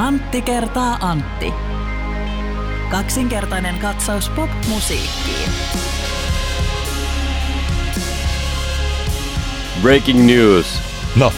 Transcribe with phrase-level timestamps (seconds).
[0.00, 1.52] Antti kertaa Antti.
[2.90, 5.50] Kaksinkertainen katsaus pop-musiikkiin.
[9.82, 10.66] Breaking news.
[11.16, 11.32] No,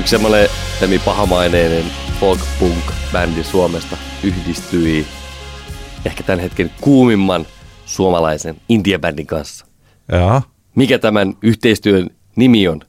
[0.00, 0.48] Yksi semmoinen
[0.80, 1.84] semi pahamaineinen
[2.20, 5.06] folk punk bändi Suomesta yhdistyi
[6.04, 7.46] ehkä tämän hetken kuumimman
[7.86, 9.66] suomalaisen indie-bändin kanssa.
[10.12, 10.42] joo.
[10.74, 12.80] Mikä tämän yhteistyön nimi on?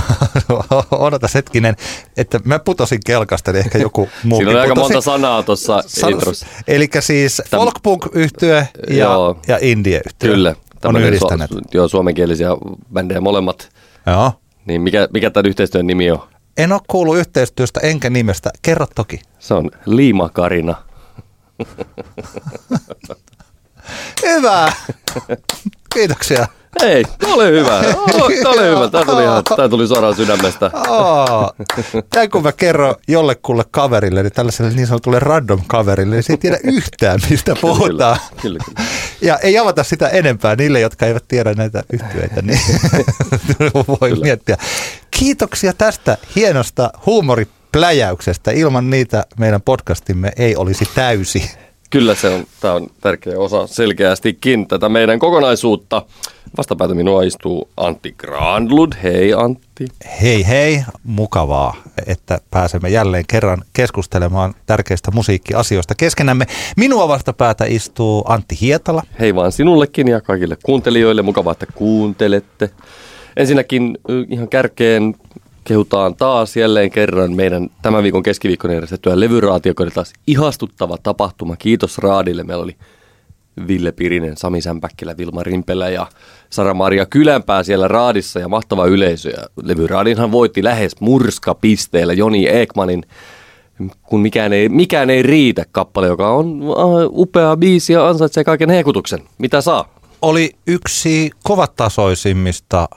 [0.90, 1.76] Odotas hetkinen,
[2.16, 4.38] että mä putosin kelkasta, niin ehkä joku muu.
[4.38, 6.46] Siinä on aika monta sanaa tuossa introssa.
[6.68, 9.38] Eli siis Täm- folkpunk-yhtye ja, Joo.
[9.48, 10.54] ja indie-yhtye Kyllä.
[10.84, 11.50] on yhdistänyt.
[11.50, 12.48] Su- joo, suomenkielisiä
[12.92, 13.68] bändejä molemmat.
[14.06, 14.32] Joo.
[14.66, 16.18] Niin mikä, mikä tämän yhteistyön nimi on?
[16.56, 18.50] En ole kuullut yhteistyöstä enkä nimestä.
[18.62, 19.20] Kerro toki.
[19.38, 20.74] Se on Liima Karina.
[24.26, 24.72] Hyvä.
[25.94, 26.46] Kiitoksia.
[26.80, 27.78] Hei, ole hyvä.
[27.78, 28.88] Oh, ole hyvä.
[28.88, 30.70] Tämä tuli, ihan, tämä tuli suoraan sydämestä.
[30.88, 31.54] Oh.
[32.32, 36.58] Kun mä kerron jollekulle kaverille, niin tällaiselle niin sanotulle random kaverille, niin se ei tiedä
[36.64, 38.18] yhtään, mistä puhutaan.
[38.42, 38.88] Kyllä, kyllä, kyllä.
[39.22, 42.60] Ja ei avata sitä enempää niille, jotka eivät tiedä näitä yhtyeitä, niin
[44.00, 44.24] voi Kyllä.
[44.24, 44.56] miettiä.
[45.10, 48.50] Kiitoksia tästä hienosta huumoripläjäyksestä.
[48.50, 51.50] Ilman niitä meidän podcastimme ei olisi täysi.
[51.90, 56.02] Kyllä se on, tämä on tärkeä osa selkeästikin tätä meidän kokonaisuutta.
[56.58, 58.92] Vastapäätä minua istuu Antti Granlund.
[59.02, 59.86] Hei Antti.
[60.22, 61.76] Hei hei, mukavaa,
[62.06, 66.46] että pääsemme jälleen kerran keskustelemaan tärkeistä musiikkiasioista keskenämme.
[66.76, 69.02] Minua vastapäätä istuu Antti Hietala.
[69.20, 71.22] Hei vaan sinullekin ja kaikille kuuntelijoille.
[71.22, 72.70] Mukavaa, että kuuntelette.
[73.36, 73.98] Ensinnäkin
[74.28, 75.14] ihan kärkeen
[75.66, 81.56] kehutaan taas jälleen kerran meidän tämän viikon keskiviikkona järjestettyä levyraatio, joka oli taas ihastuttava tapahtuma.
[81.56, 82.44] Kiitos Raadille.
[82.44, 82.76] Meillä oli
[83.68, 86.06] Ville Pirinen, Sami Sämpäkkilä, Vilma Rimpelä ja
[86.50, 89.30] Sara-Maria Kylänpää siellä raadissa ja mahtava yleisö.
[89.30, 93.04] Ja levyraadinhan voitti lähes murskapisteellä Joni Ekmanin
[94.02, 98.70] kun mikään ei, mikään ei riitä kappale, joka on äh, upea biisi ja ansaitsee kaiken
[98.70, 99.20] hekutuksen.
[99.38, 99.88] Mitä saa?
[100.22, 102.88] Oli yksi kovatasoisimmista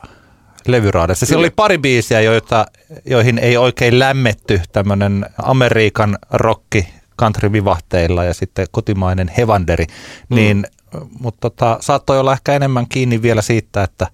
[0.71, 1.25] levyraadeista.
[1.25, 2.65] Siellä oli pari biisiä, joita,
[3.05, 6.87] joihin ei oikein lämmetty tämmöinen Amerikan rokki
[7.21, 9.85] country-vivahteilla ja sitten kotimainen hevanderi,
[10.29, 10.35] Mm.
[10.35, 10.65] niin,
[11.19, 14.07] mutta tota, saattoi olla ehkä enemmän kiinni vielä siitä, että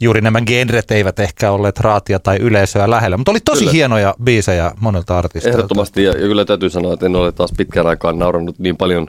[0.00, 3.72] juuri nämä genret eivät ehkä olleet raatia tai yleisöä lähellä, mutta oli tosi Kyllä.
[3.72, 5.58] hienoja biisejä monelta artisteilta.
[5.58, 9.06] Ehdottomasti, ja, ja kyllä täytyy sanoa, että en ole taas pitkään aikaan naurannut niin paljon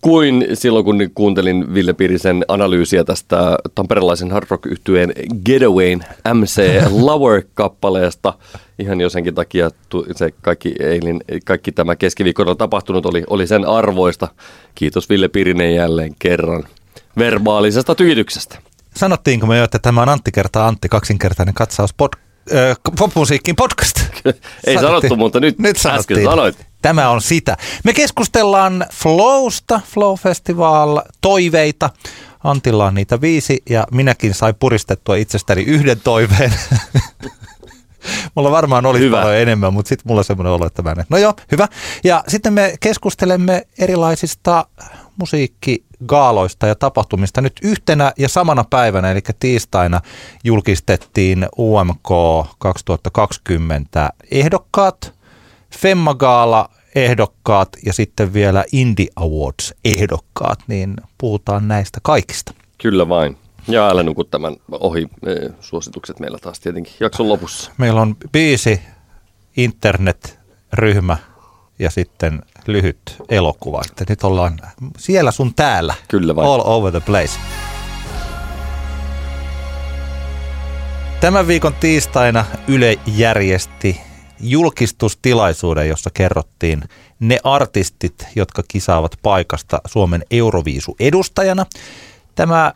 [0.00, 5.12] kuin silloin, kun kuuntelin Ville Pirisen analyysiä tästä tamperelaisen hard rock yhtyeen
[5.44, 8.32] Getawayn MC Lover-kappaleesta.
[8.78, 9.70] Ihan jo senkin takia
[10.16, 14.28] se kaikki, eilin, kaikki tämä keskiviikkona tapahtunut oli, oli sen arvoista.
[14.74, 16.64] Kiitos Ville Pirinen jälleen kerran
[17.18, 18.58] verbaalisesta tykityksestä.
[18.96, 22.12] Sanottiinko me jo, että tämä on Antti kertaa Antti kaksinkertainen katsaus pod,
[22.54, 24.00] äh, popmusiikkin podcast?
[24.66, 26.24] Ei sanottu, mutta nyt, nyt äsken sanottiin.
[26.24, 26.69] sanoit.
[26.82, 27.56] Tämä on sitä.
[27.84, 31.90] Me keskustellaan Flowsta, Flow Festival, toiveita.
[32.44, 36.52] Antilla on niitä viisi ja minäkin sain puristettua itsestäni yhden toiveen.
[38.34, 39.20] Mulla varmaan olisi Hyvä.
[39.20, 41.04] paljon enemmän, mutta sitten mulla on semmoinen olo, että mä en.
[41.08, 41.68] No joo, hyvä.
[42.04, 44.66] Ja sitten me keskustelemme erilaisista
[45.16, 47.40] musiikkigaaloista ja tapahtumista.
[47.40, 50.00] Nyt yhtenä ja samana päivänä, eli tiistaina,
[50.44, 52.08] julkistettiin UMK
[52.58, 55.19] 2020 ehdokkaat,
[55.78, 62.54] Femma-gaala ehdokkaat ja sitten vielä Indie Awards ehdokkaat, niin puhutaan näistä kaikista.
[62.78, 63.36] Kyllä vain.
[63.68, 67.70] Ja älä nuku tämän ohi eh, suositukset meillä taas tietenkin jakson lopussa.
[67.78, 68.80] Meillä on biisi,
[69.56, 71.16] internet-ryhmä
[71.78, 73.82] ja sitten lyhyt elokuva.
[73.90, 74.58] Että nyt ollaan
[74.98, 75.94] siellä sun täällä.
[76.08, 76.48] Kyllä vain.
[76.48, 77.40] All over the place.
[81.20, 84.00] Tämän viikon tiistaina Yle järjesti
[84.40, 86.82] julkistustilaisuuden, jossa kerrottiin
[87.20, 91.66] ne artistit, jotka kisaavat paikasta Suomen Euroviisu-edustajana.
[92.34, 92.72] Tämä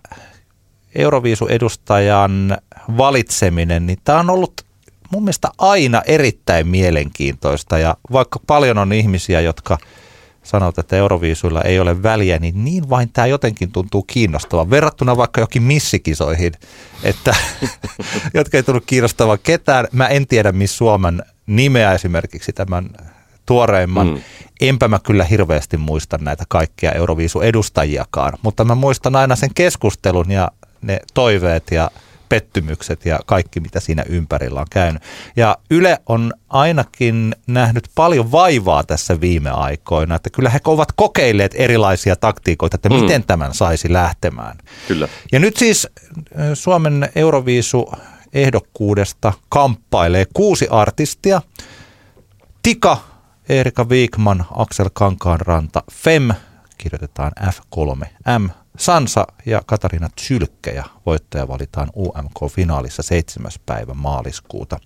[0.94, 2.58] Euroviisu-edustajan
[2.98, 4.64] valitseminen, niin tämä on ollut
[5.10, 9.78] mun mielestä aina erittäin mielenkiintoista ja vaikka paljon on ihmisiä, jotka
[10.42, 14.70] sanovat, että Euroviisuilla ei ole väliä, niin niin vain tämä jotenkin tuntuu kiinnostavan.
[14.70, 16.52] Verrattuna vaikka jokin missikisoihin,
[17.02, 17.36] että,
[18.34, 19.88] jotka ei tunnu kiinnostavan ketään.
[19.92, 22.90] Mä en tiedä, missä Suomen nimeä esimerkiksi tämän
[23.46, 24.06] tuoreimman.
[24.06, 24.20] Mm.
[24.60, 30.50] Enpä mä kyllä hirveästi muista näitä kaikkia Euroviisu-edustajiakaan, mutta mä muistan aina sen keskustelun ja
[30.82, 31.90] ne toiveet ja
[32.28, 35.02] pettymykset ja kaikki, mitä siinä ympärillä on käynyt.
[35.36, 41.52] Ja Yle on ainakin nähnyt paljon vaivaa tässä viime aikoina, että kyllä he ovat kokeilleet
[41.54, 42.94] erilaisia taktiikoita, että Mm.
[42.94, 44.58] miten tämän saisi lähtemään.
[44.88, 45.08] Kyllä.
[45.32, 45.88] Ja nyt siis
[46.38, 47.92] äh, Suomen Euroviisu
[48.34, 51.42] ehdokkuudesta kamppailee kuusi artistia.
[52.62, 52.98] Tika
[53.48, 56.28] Erika Viikman, Aksel Kankaanranta, Fem,
[56.78, 63.50] kirjoitetaan F3M, Sansa ja Katarina Tsylkkä ja voittaja valitaan UMK-finaalissa 7.
[63.66, 64.78] päivä maaliskuuta.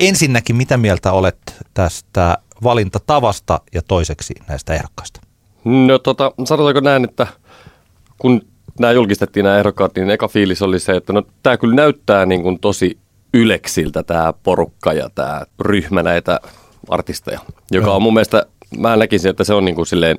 [0.00, 5.20] Ensinnäkin, mitä mieltä olet tästä valintatavasta ja toiseksi näistä ehdokkaista?
[5.64, 7.26] No tota, sanotaanko näin, että
[8.18, 12.26] kun nämä julkistettiin nämä ehdokkaat, niin eka fiilis oli se, että no tämä kyllä näyttää
[12.26, 12.98] niin kuin tosi
[13.34, 16.40] yleksiltä tämä porukka ja tämä ryhmä näitä
[16.88, 17.40] artisteja,
[17.70, 17.96] joka Joo.
[17.96, 18.46] on mun mielestä,
[18.78, 20.16] mä näkisin, että se on niin kuin silleen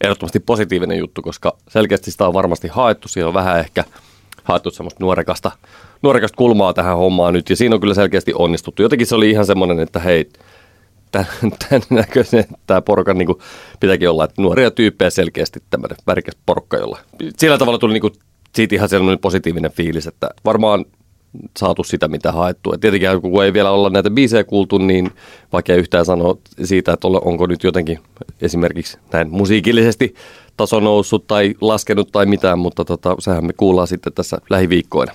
[0.00, 3.84] ehdottomasti positiivinen juttu, koska selkeästi sitä on varmasti haettu, siellä on vähän ehkä
[4.44, 5.50] haettu semmoista nuorekasta,
[6.02, 8.82] nuorekasta kulmaa tähän hommaan nyt, ja siinä on kyllä selkeästi onnistuttu.
[8.82, 10.28] Jotenkin se oli ihan semmoinen, että hei,
[11.12, 13.28] tämän, näköisen tämä porukan niin
[13.80, 16.98] pitääkin olla, että nuoria tyyppejä selkeästi tämmöinen värikäs porukka, jolla
[17.36, 18.12] sillä tavalla tuli niin kuin,
[18.54, 20.84] siitä ihan sellainen positiivinen fiilis, että varmaan
[21.58, 22.72] saatu sitä, mitä haettu.
[22.72, 25.10] Et tietenkin kun ei vielä olla näitä biisejä kuultu, niin
[25.52, 27.98] vaikea yhtään sanoa siitä, että onko nyt jotenkin
[28.40, 30.14] esimerkiksi näin musiikillisesti
[30.56, 35.12] taso noussut tai laskenut tai mitään, mutta tota, sehän me kuullaan sitten tässä lähiviikkoina.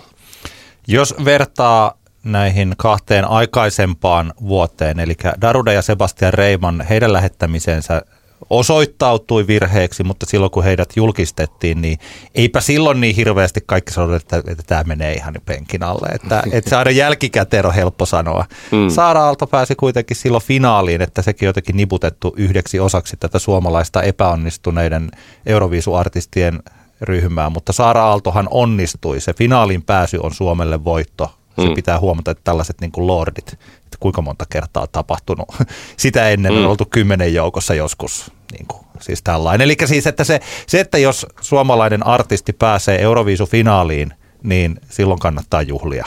[0.87, 1.97] Jos vertaa
[2.31, 8.01] näihin kahteen aikaisempaan vuoteen, eli Daruda ja Sebastian Reiman, heidän lähettämisensä
[8.49, 11.99] osoittautui virheeksi, mutta silloin kun heidät julkistettiin, niin
[12.35, 16.07] eipä silloin niin hirveästi kaikki sanoi, että, että tämä menee ihan penkin alle.
[16.07, 18.45] Että, että saada jälkikäteen on helppo sanoa.
[18.71, 18.89] Mm.
[18.89, 25.11] Saara Aalto pääsi kuitenkin silloin finaaliin, että sekin jotenkin niputettu yhdeksi osaksi tätä suomalaista epäonnistuneiden
[25.45, 26.59] Euroviisuartistien
[27.01, 29.21] ryhmää, mutta Saara Aaltohan onnistui.
[29.21, 31.36] Se finaalin pääsy on Suomelle voitto.
[31.61, 31.73] Se mm.
[31.73, 35.47] pitää huomata, että tällaiset niin kuin lordit, että kuinka monta kertaa tapahtunut.
[35.97, 36.57] Sitä ennen mm.
[36.59, 38.31] on oltu kymmenen joukossa joskus.
[38.51, 39.65] Niin kuin, siis tällainen.
[39.65, 44.13] Eli siis, että se, se, että jos suomalainen artisti pääsee Euroviisufinaaliin,
[44.43, 46.05] niin silloin kannattaa juhlia.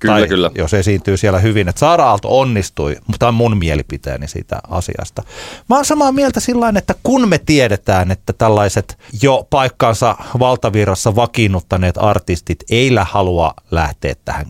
[0.00, 0.50] Kyllä, tai kyllä.
[0.54, 1.68] jos esiintyy siellä hyvin.
[1.68, 5.22] Että Saara Aalto onnistui, mutta tämä on mun mielipiteeni siitä asiasta.
[5.68, 11.98] Mä oon samaa mieltä sillä että kun me tiedetään, että tällaiset jo paikkaansa valtavirrassa vakiinnuttaneet
[11.98, 14.46] artistit eillä halua lähteä tähän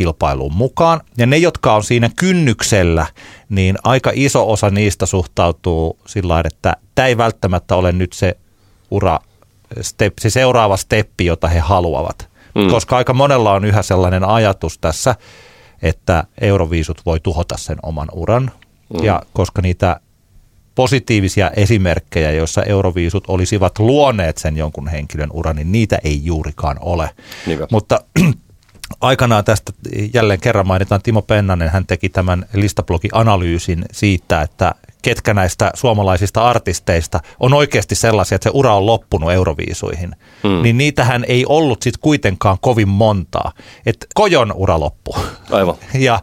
[0.00, 1.00] kilpailuun mukaan.
[1.16, 3.06] Ja ne, jotka on siinä kynnyksellä,
[3.48, 8.36] niin aika iso osa niistä suhtautuu sillä että tämä ei välttämättä ole nyt se
[8.90, 9.18] ura,
[9.80, 12.28] step, se seuraava steppi, jota he haluavat.
[12.54, 12.70] Mm.
[12.70, 15.14] Koska aika monella on yhä sellainen ajatus tässä,
[15.82, 18.50] että euroviisut voi tuhota sen oman uran.
[18.94, 19.04] Mm.
[19.04, 20.00] Ja koska niitä
[20.74, 27.10] positiivisia esimerkkejä, joissa euroviisut olisivat luoneet sen jonkun henkilön uran, niin niitä ei juurikaan ole.
[27.46, 27.66] Niinpä.
[27.70, 28.00] Mutta
[29.00, 29.72] aikanaan tästä
[30.14, 37.20] jälleen kerran mainitaan Timo Pennanen, hän teki tämän listablogi-analyysin siitä, että ketkä näistä suomalaisista artisteista
[37.40, 40.16] on oikeasti sellaisia, että se ura on loppunut euroviisuihin.
[40.42, 40.62] Hmm.
[40.62, 43.52] Niin niitähän ei ollut sitten kuitenkaan kovin montaa.
[43.86, 45.16] Että Kojon ura loppu.
[45.50, 45.74] Aivan.
[45.94, 46.20] ja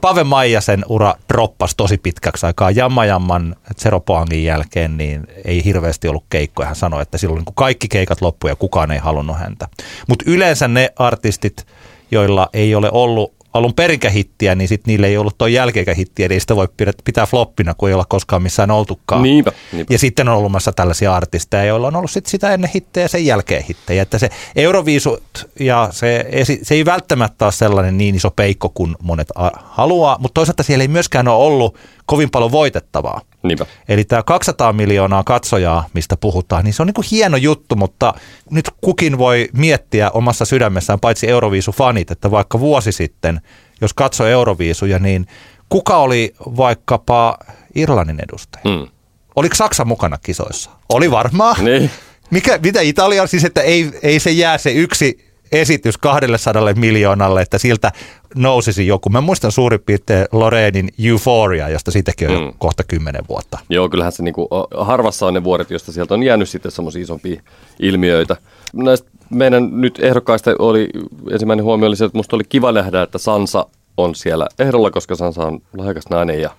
[0.00, 2.70] Pave Maijasen ura droppasi tosi pitkäksi aikaa.
[2.70, 6.66] Jamma Jamman Zeropoangin jälkeen niin ei hirveästi ollut keikkoja.
[6.66, 9.68] Hän sanoi, että silloin kun kaikki keikat loppuivat ja kukaan ei halunnut häntä.
[10.08, 11.66] Mutta yleensä ne artistit,
[12.10, 16.56] joilla ei ole ollut alun perinkähittiä, niin sitten niille ei ollut tuo jälkeenkähittiä, niin sitä
[16.56, 16.68] voi
[17.04, 19.22] pitää floppina, kun ei olla koskaan missään oltukaan.
[19.22, 19.94] Niinpä, niinpä.
[19.94, 23.26] Ja sitten on ollut tällaisia artisteja, joilla on ollut sit sitä ennen hittejä ja sen
[23.26, 24.02] jälkeen hittejä.
[24.02, 26.26] Että se Euroviisut ja se,
[26.62, 30.88] se ei välttämättä ole sellainen niin iso peikko kuin monet haluaa, mutta toisaalta siellä ei
[30.88, 33.20] myöskään ole ollut kovin paljon voitettavaa.
[33.42, 33.66] Niinpä.
[33.88, 38.14] Eli tämä 200 miljoonaa katsojaa, mistä puhutaan, niin se on niin kuin hieno juttu, mutta
[38.50, 43.40] nyt kukin voi miettiä omassa sydämessään, paitsi Euroviisu-fanit, että vaikka vuosi sitten,
[43.80, 45.26] jos katsoi Euroviisuja, niin
[45.68, 47.38] kuka oli vaikkapa
[47.74, 48.62] Irlannin edustaja?
[48.64, 48.88] Mm.
[49.36, 50.70] Oliko Saksa mukana kisoissa?
[50.88, 51.64] Oli varmaan.
[51.64, 51.90] Niin.
[52.30, 57.58] Mikä, mitä Italia siis, että ei, ei se jää se yksi esitys 200 miljoonalle, että
[57.58, 57.92] siltä
[58.34, 59.10] nousisi joku.
[59.10, 62.46] Mä muistan suurin piirtein Lorenin Euphoria, josta siitäkin on mm.
[62.46, 63.58] jo kohta kymmenen vuotta.
[63.68, 67.42] Joo, kyllähän se niinku, harvassa on ne vuodet, josta sieltä on jäänyt sitten semmoisia isompia
[67.80, 68.36] ilmiöitä.
[68.72, 70.88] Näistä meidän nyt ehdokkaista oli,
[71.30, 75.16] ensimmäinen huomio oli se, että musta oli kiva nähdä, että Sansa on siellä ehdolla, koska
[75.16, 76.50] Sansa on lahjakas nainen ja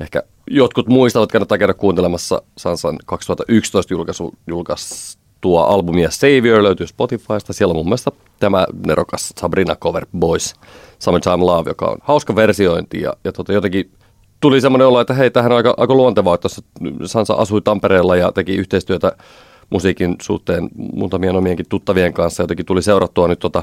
[0.00, 7.52] ehkä jotkut muistavat, kannattaa käydä kuuntelemassa Sansan 2011 julkaisu, julkaisu tuo albumia Savior löytyy Spotifysta.
[7.52, 8.10] Siellä on mun mielestä
[8.40, 10.54] tämä nerokas Sabrina Cover Boys
[10.98, 13.90] Summertime Love, joka on hauska versiointi ja, ja tota, jotenkin
[14.40, 16.48] tuli semmoinen olo, että hei, tähän on aika, aika luontevaa, että
[17.04, 19.12] Sansa asui Tampereella ja teki yhteistyötä
[19.70, 22.42] musiikin suhteen muutamien omienkin tuttavien kanssa.
[22.42, 23.62] Jotenkin tuli seurattua nyt tota,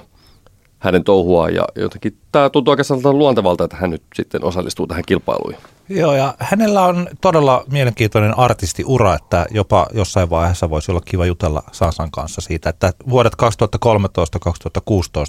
[0.79, 5.55] hänen touhuaan ja jotenkin tämä tuntuu oikeastaan luontevalta, että hän nyt sitten osallistuu tähän kilpailuun.
[5.89, 11.63] Joo, ja hänellä on todella mielenkiintoinen artistiura, että jopa jossain vaiheessa voisi olla kiva jutella
[11.71, 13.33] Sansan kanssa siitä, että vuodet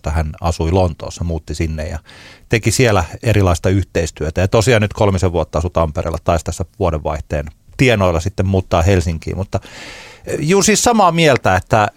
[0.08, 1.98] 2013-2016 hän asui Lontoossa, muutti sinne ja
[2.48, 4.40] teki siellä erilaista yhteistyötä.
[4.40, 7.46] Ja tosiaan nyt kolmisen vuotta asui Tampereella, taisi tässä vuodenvaihteen
[7.76, 9.60] tienoilla sitten muuttaa Helsinkiin, mutta
[10.38, 11.88] juu siis samaa mieltä, että,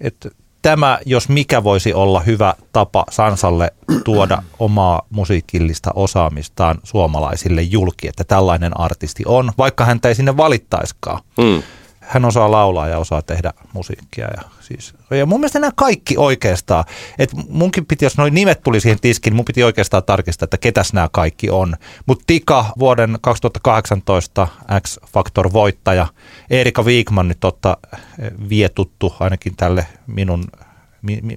[0.00, 0.30] että
[0.64, 3.72] tämä, jos mikä voisi olla hyvä tapa Sansalle
[4.04, 11.20] tuoda omaa musiikillista osaamistaan suomalaisille julki, että tällainen artisti on, vaikka häntä ei sinne valittaiskaan.
[11.38, 11.62] Mm
[12.06, 14.28] hän osaa laulaa ja osaa tehdä musiikkia.
[14.36, 16.84] Ja, siis, ja mun mielestä nämä kaikki oikeastaan,
[17.18, 20.92] että munkin piti, jos noin nimet tuli siihen tiskiin, mun piti oikeastaan tarkistaa, että ketäs
[20.92, 21.76] nämä kaikki on.
[22.06, 24.48] Mutta Tika, vuoden 2018
[24.80, 26.06] X-Factor voittaja,
[26.50, 27.76] Erika Wigman nyt totta
[28.18, 30.44] eh, vie tuttu ainakin tälle minun,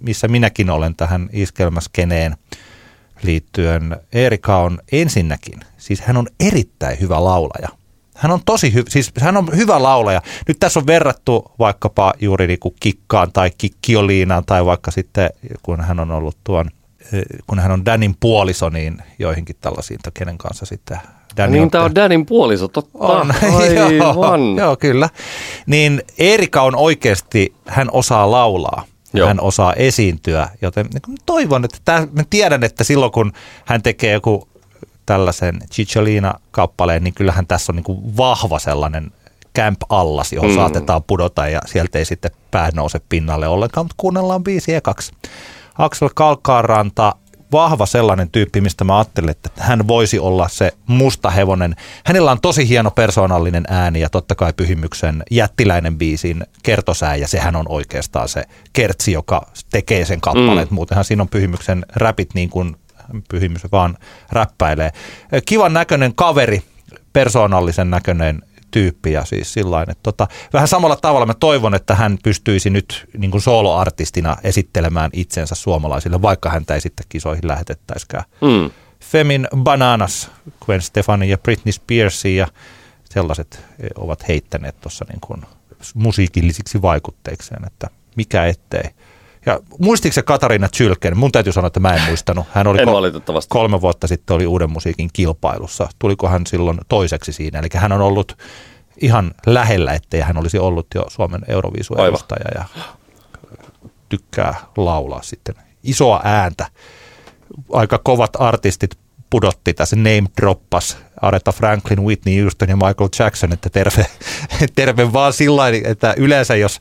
[0.02, 2.38] missä minäkin olen tähän iskelmäskeneen
[3.24, 3.98] liittyen.
[4.14, 7.70] Erika on ensinnäkin, siis hän on erittäin hyvä laulaja.
[8.18, 10.22] Hän on tosi hyvä, siis hän on hyvä laulaja.
[10.48, 15.30] Nyt tässä on verrattu vaikkapa juuri niin kuin Kikkaan tai Kikkioliinaan tai vaikka sitten,
[15.64, 16.70] kun hän on ollut tuon,
[17.14, 21.00] eh, kun hän on Danin puoliso, niin joihinkin tällaisiin, kenen kanssa sitten
[21.38, 22.98] Danny niin, tämä on Danin puoliso, totta.
[22.98, 23.34] On,
[23.98, 25.10] joo, joo, kyllä.
[25.66, 28.84] Niin Erika on oikeasti, hän osaa laulaa.
[29.14, 29.28] Joo.
[29.28, 33.34] Hän osaa esiintyä, joten niin toivon, että tämä, mä tiedän, että silloin kun
[33.66, 34.48] hän tekee joku
[35.08, 39.12] tällaisen Cicciolina-kappaleen, niin kyllähän tässä on niin kuin vahva sellainen
[39.58, 40.56] camp-allas, johon mm.
[40.56, 45.12] saatetaan pudota ja sieltä ei sitten pää nouse pinnalle ollenkaan, mutta kuunnellaan biisi ekaksi.
[45.78, 47.16] Axel Kalkaaranta,
[47.52, 51.76] vahva sellainen tyyppi, mistä mä ajattelin, että hän voisi olla se musta hevonen.
[52.06, 57.56] Hänellä on tosi hieno persoonallinen ääni ja totta kai Pyhimyksen jättiläinen biisin kertosää ja sehän
[57.56, 60.68] on oikeastaan se kertsi, joka tekee sen kappaleen.
[60.68, 60.76] Mm.
[60.76, 62.76] Muutenhan siinä on Pyhimyksen räpit niin kuin
[63.30, 63.98] pyhimys vaan
[64.32, 64.92] räppäilee.
[65.46, 66.64] Kivan näköinen kaveri,
[67.14, 72.18] persoonallisen näköinen tyyppi ja siis sillain, että tota, vähän samalla tavalla mä toivon, että hän
[72.24, 78.24] pystyisi nyt niin kuin soloartistina esittelemään itsensä suomalaisille, vaikka häntä ei sitten kisoihin lähetettäisikään.
[78.42, 78.72] Mm.
[79.00, 80.32] Femin Bananas,
[80.66, 82.48] Gwen Stefani ja Britney Spears ja
[83.10, 85.42] sellaiset ovat heittäneet tuossa niin kuin
[85.94, 88.84] musiikillisiksi vaikutteikseen, että mikä ettei.
[89.48, 91.18] Ja muistiko se Katariina Chylken?
[91.18, 92.46] Mun täytyy sanoa, että mä en muistanut.
[92.52, 95.90] Hän oli en ko- kolme vuotta sitten oli Uuden musiikin kilpailussa.
[96.00, 97.60] Tuliko hän silloin toiseksi siinä?
[97.60, 98.38] Eli hän on ollut
[99.02, 102.66] ihan lähellä, ettei hän olisi ollut jo Suomen Euroviisu-edustaja ja
[104.10, 106.68] tykkää laulaa sitten isoa ääntä.
[107.74, 108.98] Aika kovat artistit
[109.30, 114.06] pudotti tässä name droppas Aretha Franklin, Whitney Houston ja Michael Jackson, että terve,
[114.76, 116.80] terve vaan sillä että yleensä jos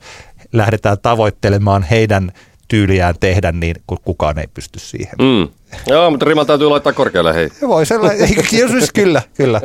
[0.52, 2.32] lähdetään tavoittelemaan heidän
[2.68, 5.14] tyyliään tehdä, niin kukaan ei pysty siihen.
[5.18, 5.48] Mm.
[5.86, 7.50] Joo, mutta rima täytyy laittaa korkealle, hei.
[7.62, 8.28] Voi sellainen,
[8.70, 9.60] siis kyllä, kyllä.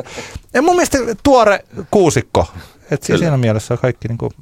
[0.54, 2.46] Ja mun mielestä tuore kuusikko,
[2.90, 4.32] että siis siinä mielessä kaikki niin kuin,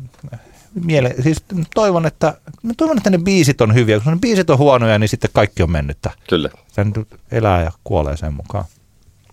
[0.85, 2.35] miele, siis toivon, että,
[2.77, 4.01] toivon, että ne biisit on hyviä.
[4.01, 6.11] Kun ne biisit on huonoja, niin sitten kaikki on mennyttä.
[6.29, 6.51] Kyllä.
[6.69, 6.93] Sen
[7.33, 8.65] elää ja kuolee sen mukaan.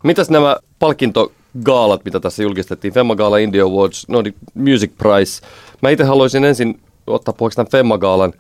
[0.04, 5.42] Mitäs nämä palkintogaalat, mitä tässä julkistettiin, Femma Gala, India Awards, Nordic Music Prize.
[5.82, 8.34] Mä itse haluaisin ensin ottaa puheeksi tämän Femma Gaalan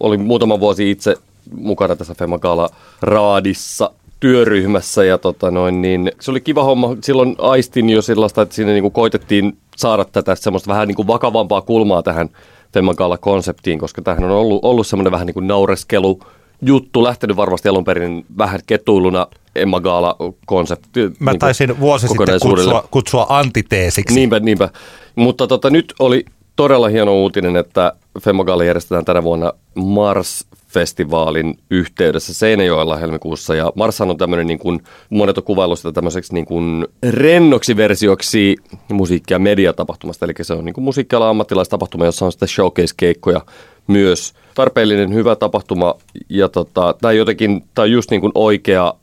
[0.00, 1.16] olin muutama vuosi itse
[1.54, 2.68] mukana tässä Femagala
[3.02, 3.90] raadissa
[4.20, 6.96] työryhmässä ja tota noin, niin se oli kiva homma.
[7.02, 11.60] Silloin aistin jo sellaista, että sinne niin koitettiin saada tätä semmoista vähän niin kuin vakavampaa
[11.60, 12.28] kulmaa tähän
[12.72, 16.20] Femagala-konseptiin, koska tähän on ollut, ollut semmoinen vähän niin kuin naureskelu
[16.62, 21.10] juttu, lähtenyt varmasti alun perin vähän ketuiluna Emma Gaala-konsepti.
[21.18, 24.14] Mä niin taisin vuosi sitten kutsua, kutsua antiteesiksi.
[24.14, 24.68] Niinpä, niinpä.
[25.16, 26.24] Mutta tota, nyt oli
[26.56, 33.54] todella hieno uutinen, että Femmogaali järjestetään tänä vuonna Mars-festivaalin yhteydessä Seinäjoella helmikuussa.
[33.54, 38.56] Ja Mars on tämmöinen, niin kuin, monet on kuvailu sitä tämmöiseksi niin kuin rennoksi versioksi
[38.92, 40.24] musiikki- ja mediatapahtumasta.
[40.24, 40.86] Eli se on niin kuin
[41.28, 43.40] ammattilaistapahtuma, jossa on sitten showcase-keikkoja
[43.86, 44.32] myös.
[44.54, 45.94] Tarpeellinen, hyvä tapahtuma
[46.28, 48.94] ja tota, tämä jotenkin, tämä on just niin kuin oikea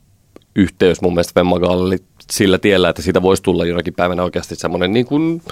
[0.56, 1.98] yhteys mun mielestä Femmagaalille
[2.30, 5.42] sillä tiellä, että siitä voisi tulla jonakin päivänä oikeasti semmoinen niin kuin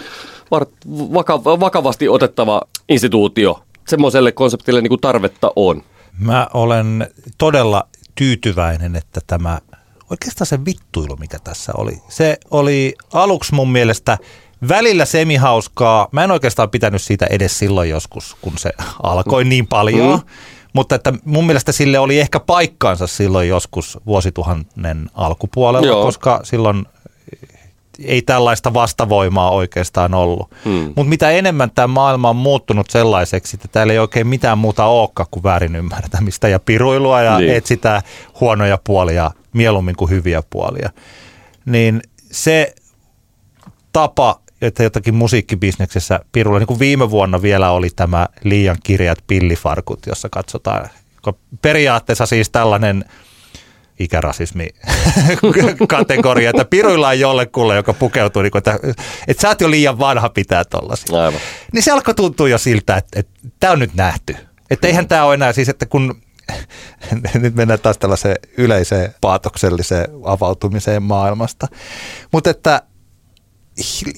[1.60, 3.62] vakavasti otettava instituutio.
[3.88, 5.82] Semmoiselle konseptille niin kuin tarvetta on.
[6.18, 9.58] Mä olen todella tyytyväinen, että tämä
[10.10, 12.02] oikeastaan se vittuilu, mikä tässä oli.
[12.08, 14.18] Se oli aluksi mun mielestä
[14.68, 16.08] välillä semihauskaa.
[16.12, 18.70] Mä en oikeastaan pitänyt siitä edes silloin joskus, kun se
[19.02, 20.18] alkoi niin paljon.
[20.18, 20.26] Mm.
[20.72, 26.04] Mutta että mun mielestä sille oli ehkä paikkaansa silloin joskus vuosituhannen alkupuolella, Joo.
[26.04, 26.86] koska silloin
[28.04, 30.50] ei tällaista vastavoimaa oikeastaan ollut.
[30.64, 30.92] Hmm.
[30.96, 35.26] Mutta mitä enemmän tämä maailma on muuttunut sellaiseksi, että täällä ei oikein mitään muuta olekaan
[35.30, 37.54] kuin väärin ymmärtämistä ja piruilua ja niin.
[37.54, 38.02] etsitään
[38.40, 40.90] huonoja puolia mieluummin kuin hyviä puolia,
[41.66, 42.74] niin se
[43.92, 50.06] tapa, että jotakin musiikkibisneksessä pirulla, niin kuin viime vuonna vielä oli tämä liian kirjat pillifarkut,
[50.06, 50.90] jossa katsotaan
[51.62, 53.04] periaatteessa siis tällainen
[53.98, 54.68] ikärasismi
[55.88, 58.78] kategoria, että piruillaan jollekulle, joka pukeutuu, niin kuin, että,
[59.28, 61.22] että sä oot jo liian vanha pitää tollasia.
[61.24, 61.40] Aivan.
[61.72, 64.36] Niin se alkoi tuntua jo siltä, että, että tämä on nyt nähty.
[64.70, 66.22] Että eihän tämä ole enää siis, että kun
[67.34, 71.66] nyt mennään taas tällaiseen yleiseen paatokselliseen avautumiseen maailmasta.
[72.32, 72.82] Mutta että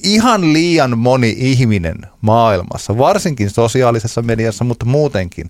[0.03, 5.49] ihan liian moni ihminen maailmassa, varsinkin sosiaalisessa mediassa, mutta muutenkin,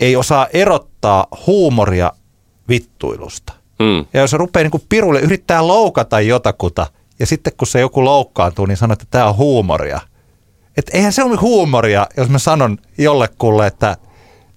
[0.00, 2.12] ei osaa erottaa huumoria
[2.68, 3.52] vittuilusta.
[3.78, 4.06] Mm.
[4.14, 6.86] Ja jos se rupeaa niin pirulle, yrittää loukata jotakuta,
[7.18, 10.00] ja sitten kun se joku loukkaantuu, niin sanoo, että tämä on huumoria.
[10.76, 13.96] Että eihän se ole huumoria, jos mä sanon jollekulle, että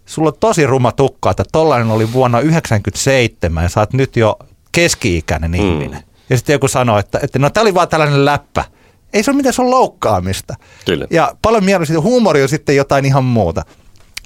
[0.06, 4.40] sulla on tosi ruma tukka, että tollainen oli vuonna 1997 ja sä oot nyt jo
[4.72, 5.58] keski-ikäinen mm.
[5.58, 6.04] ihminen.
[6.30, 8.66] Ja sitten joku sanoo, että, että no tämä oli vaan tällainen läppä.
[9.14, 10.56] Ei se ole mitään, se on loukkaamista.
[10.86, 11.08] Kyllä.
[11.10, 13.66] Ja paljon mieluummin huumori on sitten jotain ihan muuta.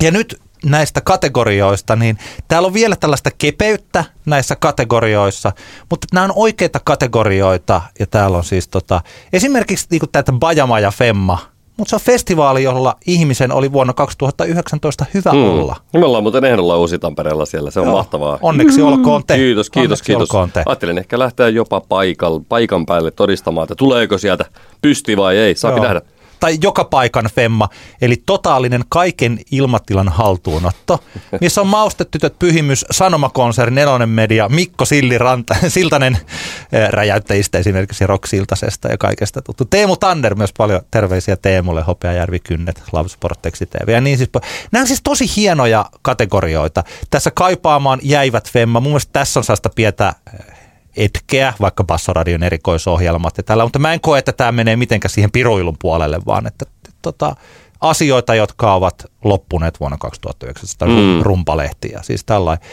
[0.02, 5.52] Ja nyt näistä kategorioista, niin täällä on vielä tällaista kepeyttä näissä kategorioissa,
[5.90, 9.02] mutta nämä on oikeita kategorioita ja täällä on siis tota,
[9.34, 11.38] esimerkiksi niin tätä Bajamaja Femma,
[11.78, 15.44] mutta se on festivaali, jolla ihmisen oli vuonna 2019 hyvä mm.
[15.44, 15.76] olla.
[15.94, 17.96] Me ollaan muuten ehdolla Uusi Tampereella siellä, se on Joo.
[17.96, 18.40] mahtavaa.
[18.42, 19.36] Onneksi olkoon te.
[19.36, 20.54] Kiitos, kiitos, Onneksi kiitos.
[20.54, 20.64] te.
[20.66, 24.46] Ajattelin ehkä lähteä jopa paikal, paikan päälle todistamaan, että tuleeko sieltä
[24.82, 26.02] pysti vai ei, saa nähdä
[26.42, 27.70] tai joka paikan femma,
[28.02, 31.04] eli totaalinen kaiken ilmatilan haltuunotto,
[31.42, 36.18] missä on maustetytöt pyhimys, Sanomakonserni, Nelonen Media, Mikko Silli Ranta, Siltanen
[36.72, 39.66] eh, räjäyttäjistä esimerkiksi Rock Siltasesta ja kaikesta tuttu.
[39.66, 44.30] Teemu Tander myös paljon terveisiä Teemulle, Hopeajärvi, Kynnet, Sport, TV ja niin siis.
[44.72, 46.84] Nämä on siis tosi hienoja kategorioita.
[47.10, 48.80] Tässä kaipaamaan jäivät femma.
[48.80, 50.61] Mun mielestä tässä on sellaista pientä eh,
[50.98, 55.32] etkeä, vaikka Bassoradion erikoisohjelmat ja tällä, mutta mä en koe, että tämä menee mitenkään siihen
[55.32, 56.66] piruilun puolelle, vaan että
[57.02, 57.36] tota,
[57.82, 61.22] asioita, jotka ovat loppuneet vuonna 2019, mm.
[61.22, 62.68] rumpalehtiä, siis tällainen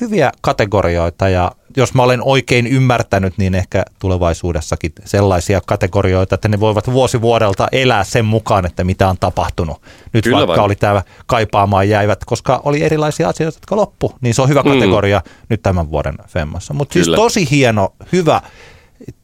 [0.00, 6.60] hyviä kategorioita ja jos mä olen oikein ymmärtänyt, niin ehkä tulevaisuudessakin sellaisia kategorioita, että ne
[6.60, 9.82] voivat vuosi vuodelta elää sen mukaan, että mitä on tapahtunut.
[10.12, 10.64] Nyt Kyllä vaikka vai.
[10.64, 14.70] oli tämä kaipaamaan jäivät, koska oli erilaisia asioita, jotka loppu, niin se on hyvä mm.
[14.72, 15.46] kategoria mm.
[15.48, 16.74] nyt tämän vuoden Femmassa.
[16.74, 18.40] Mutta siis tosi hieno, hyvä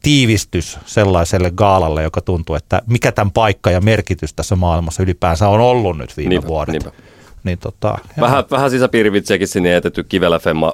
[0.01, 5.59] tiivistys sellaiselle gaalalle, joka tuntuu, että mikä tämän paikka ja merkitys tässä maailmassa ylipäänsä on
[5.59, 6.71] ollut nyt viime niinpä, vuodet.
[6.71, 6.91] Niinpä.
[7.43, 10.73] Niin tota, vähän, vähän sisäpiirivitsiäkin sinne jätetty kivellä Femma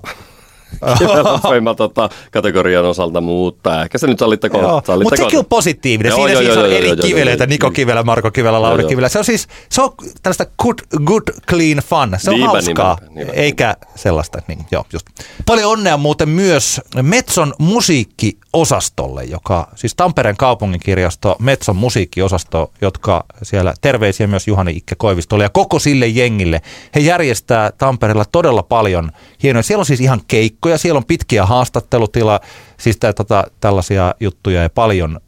[1.49, 4.63] Femma tota, kategorian osalta, mutta ehkä se nyt sallittakoon.
[5.03, 6.13] Mutta sekin on positiivinen.
[6.13, 8.84] Siinä joo, siis joo, on joo, eri joo, kiveleitä, joo, Niko Kivelä, Marko Kivelä, Lauri
[8.84, 9.10] joo, Kivelä.
[9.10, 9.91] Se on siis se on
[10.23, 12.19] tällaista good, good clean fun.
[12.19, 14.41] Se on niinpä, hauskaa, niinpä, niinpä, eikä sellaista.
[14.47, 15.05] Niin, joo, just.
[15.45, 24.27] Paljon onnea muuten myös Metson musiikkiosastolle, joka siis Tampereen kaupunginkirjasto, Metson musiikkiosasto, jotka siellä terveisiä
[24.27, 26.62] myös Juhani Ikke Koivistolle ja koko sille jengille.
[26.95, 29.12] He järjestää Tampereella todella paljon
[29.43, 29.63] hienoja.
[29.63, 30.21] Siellä on siis ihan
[30.60, 32.39] keikkoja, siellä on pitkiä haastattelutila,
[32.78, 35.19] siis tää, tota, tällaisia juttuja ja paljon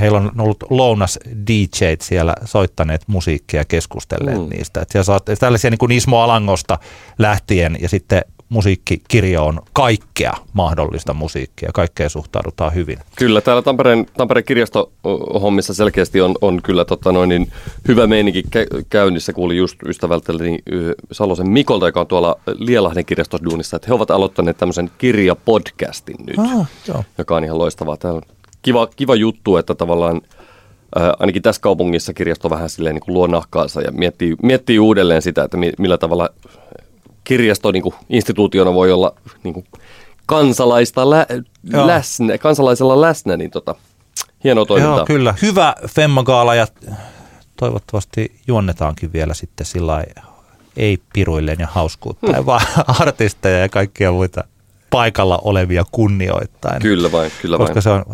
[0.00, 4.48] heillä on ollut lounas DJt siellä soittaneet musiikkia ja keskustelleet mm.
[4.48, 4.80] niistä.
[4.80, 6.78] Et siellä saat tällaisia niin kuin Ismo Alangosta
[7.18, 12.98] lähtien ja sitten musiikkikirjo on kaikkea mahdollista musiikkia, kaikkea suhtaudutaan hyvin.
[13.16, 17.52] Kyllä, täällä Tampereen, Tampereen kirjastohommissa selkeästi on, on kyllä tota noin, niin
[17.88, 18.42] hyvä meininki
[18.90, 19.32] käynnissä.
[19.32, 20.58] Kuulin just ystävältäni
[21.12, 26.68] Salosen Mikolta, joka on tuolla Lielahden kirjastoduunissa, että he ovat aloittaneet tämmöisen kirjapodcastin nyt, ah,
[26.88, 27.04] joo.
[27.18, 27.96] joka on ihan loistavaa.
[27.96, 30.20] Täällä on kiva, kiva juttu, että tavallaan
[30.96, 35.22] Äh, ainakin tässä kaupungissa kirjasto vähän silleen niin kuin luo nahkaansa ja miettii, miettii uudelleen
[35.22, 36.28] sitä, että mi, millä tavalla
[37.24, 39.66] kirjasto niin kuin instituutiona voi olla niin kuin
[40.26, 41.26] kansalaista lä,
[41.72, 43.74] läsnä, kansalaisella läsnä, niin tota,
[44.44, 44.96] hieno toiminta.
[44.96, 45.34] Joo, kyllä.
[45.42, 46.66] Hyvä Femmagaala ja
[47.56, 50.04] toivottavasti juonnetaankin vielä sitten sillä
[50.76, 52.46] ei piruilleen ja hauskuutta, hmm.
[52.46, 52.66] vaan
[53.00, 54.44] artisteja ja kaikkia muita
[54.90, 56.82] paikalla olevia kunnioittain.
[56.82, 57.82] Kyllä vain, kyllä Koska vain.
[57.82, 58.04] se on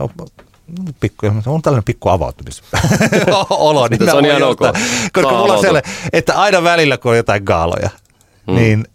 [1.01, 2.63] pikku, on tällainen pikku avautumis
[3.51, 3.89] olo.
[3.89, 4.61] Niin se on ihan ok.
[5.13, 7.91] Koska mulla on siellä, että aina välillä kun on jotain gaaloja,
[8.47, 8.55] hmm.
[8.55, 8.87] niin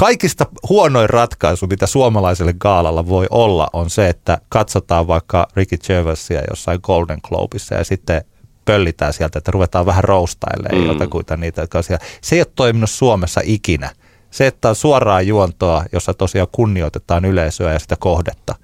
[0.00, 6.42] kaikista huonoin ratkaisu, mitä suomalaiselle gaalalla voi olla, on se, että katsotaan vaikka Ricky Gervaisia
[6.50, 8.24] jossain Golden Globeissa ja sitten
[8.64, 10.86] pöllitään sieltä, että ruvetaan vähän roustailemaan mm.
[10.86, 12.04] jotakuita niitä, jotka on siellä.
[12.20, 13.90] Se ei ole toiminut Suomessa ikinä.
[14.30, 18.54] Se, että on suoraa juontoa, jossa tosiaan kunnioitetaan yleisöä ja sitä kohdetta,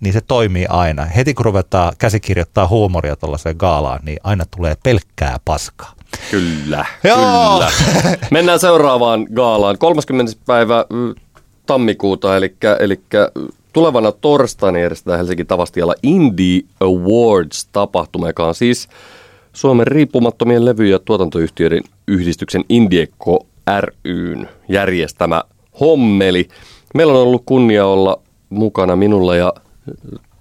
[0.00, 1.04] niin se toimii aina.
[1.04, 5.92] Heti kun ruvetaan käsikirjoittaa huumoria tuollaiseen gaalaan, niin aina tulee pelkkää paskaa.
[6.30, 7.16] Kyllä, Joo.
[7.16, 7.70] kyllä.
[8.30, 9.78] Mennään seuraavaan gaalaan.
[9.78, 10.32] 30.
[10.46, 10.84] päivä
[11.66, 13.00] tammikuuta, eli, eli
[13.72, 18.88] tulevana torstaina järjestetään Helsingin Tavastialla Indie Awards-tapahtuma, joka on siis
[19.52, 23.46] Suomen riippumattomien levy- ja tuotantoyhtiöiden yhdistyksen Indiekko
[24.04, 25.42] ryn järjestämä
[25.80, 26.48] hommeli.
[26.94, 28.20] Meillä on ollut kunnia olla
[28.50, 29.52] mukana minulla ja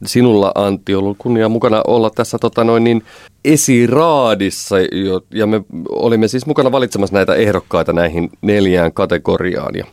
[0.05, 3.03] sinulla Antti on ollut kunnia mukana olla tässä tota noin, niin
[3.45, 4.75] esiraadissa
[5.34, 9.86] ja me olimme siis mukana valitsemassa näitä ehdokkaita näihin neljään kategoriaan ja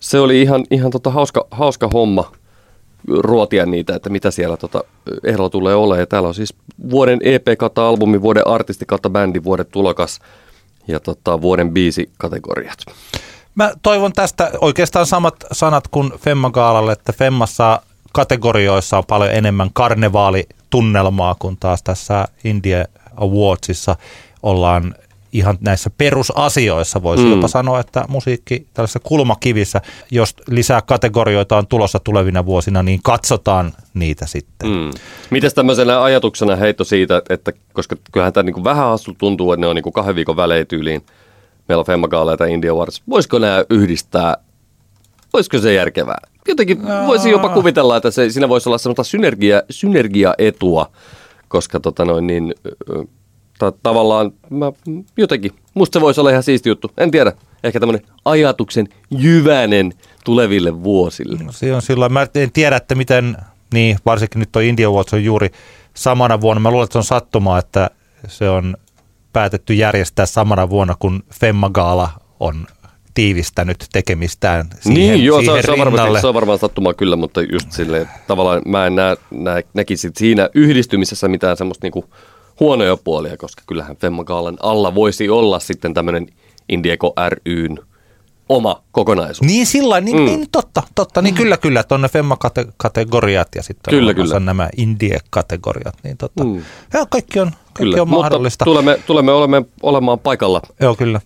[0.00, 2.32] se oli ihan, ihan tota hauska, hauska homma
[3.08, 4.84] ruotia niitä, että mitä siellä tota
[5.24, 6.00] ehdolla tulee olemaan.
[6.00, 6.54] Ja täällä on siis
[6.90, 10.20] vuoden EP kautta albumi, vuoden artisti kautta bändi, vuoden tulokas
[10.88, 12.78] ja tota, vuoden biisi kategoriat.
[13.54, 17.80] Mä toivon tästä oikeastaan samat sanat kuin Femma Gaalalle, että Femmassa
[18.16, 22.84] kategorioissa on paljon enemmän karnevaalitunnelmaa, kun taas tässä India
[23.16, 23.96] Awardsissa
[24.42, 24.94] ollaan
[25.32, 27.30] ihan näissä perusasioissa, voisi mm.
[27.30, 33.72] jopa sanoa, että musiikki tällaisessa kulmakivissä, jos lisää kategorioita on tulossa tulevina vuosina, niin katsotaan
[33.94, 34.70] niitä sitten.
[34.70, 34.90] Mm.
[35.30, 39.66] Mites tämmöisenä ajatuksena heitto siitä, että koska kyllähän tämä niin vähän hassu tuntuu, että ne
[39.66, 41.06] on niin kahden viikon välein tyyliin,
[41.68, 44.36] meillä on Femma Gala ja India Wars, voisiko nämä yhdistää,
[45.32, 46.35] olisiko se järkevää?
[46.48, 47.06] Jotenkin no.
[47.06, 50.90] voisi jopa kuvitella, että se, siinä voisi olla semmoista synergia, synergiaetua,
[51.48, 52.54] koska tota noin, niin,
[53.58, 54.72] ta- tavallaan mä,
[55.16, 57.32] jotenkin, musta se voisi olla ihan siisti juttu, en tiedä.
[57.64, 59.92] Ehkä tämmöinen ajatuksen jyvänen
[60.24, 61.38] tuleville vuosille.
[61.44, 63.36] No, se on silloin, mä en tiedä, että miten,
[63.72, 65.50] niin varsinkin nyt tuo India Awards on juuri
[65.94, 66.60] samana vuonna.
[66.60, 67.90] Mä luulen, että se on sattumaa, että
[68.28, 68.76] se on
[69.32, 72.66] päätetty järjestää samana vuonna, kun Femma Gaala on
[73.16, 77.42] tiivistänyt tekemistään siihen, niin, joo, siihen se, on varmaan, se on varmaan sattumaa kyllä, mutta
[77.42, 82.04] just silleen, tavallaan mä en näe, näe, näkisi siinä yhdistymisessä mitään semmoista niinku
[82.60, 86.26] huonoja puolia, koska kyllähän Femma Gaalan alla voisi olla sitten tämmöinen
[86.68, 87.78] Indieko ryn
[88.48, 89.50] oma kokonaisuus.
[89.50, 90.24] Niin sillä niin, mm.
[90.24, 91.22] niin totta, totta.
[91.22, 91.38] Niin mm.
[91.38, 94.40] kyllä, kyllä, että on ne Femma-kategoriat ja sitten kyllä, on kyllä.
[94.40, 95.94] nämä Indie-kategoriat.
[96.04, 96.44] Niin totta.
[96.44, 96.62] Mm.
[96.92, 98.02] Ja kaikki on, kaikki kyllä.
[98.02, 98.64] on mahdollista.
[98.64, 100.62] Mutta tulemme, tulemme olemme, olemaan paikalla.
[100.80, 101.20] Joo, kyllä.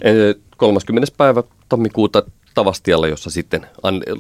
[0.57, 1.12] 30.
[1.16, 2.22] päivä tammikuuta
[2.54, 3.66] Tavastialla, jossa sitten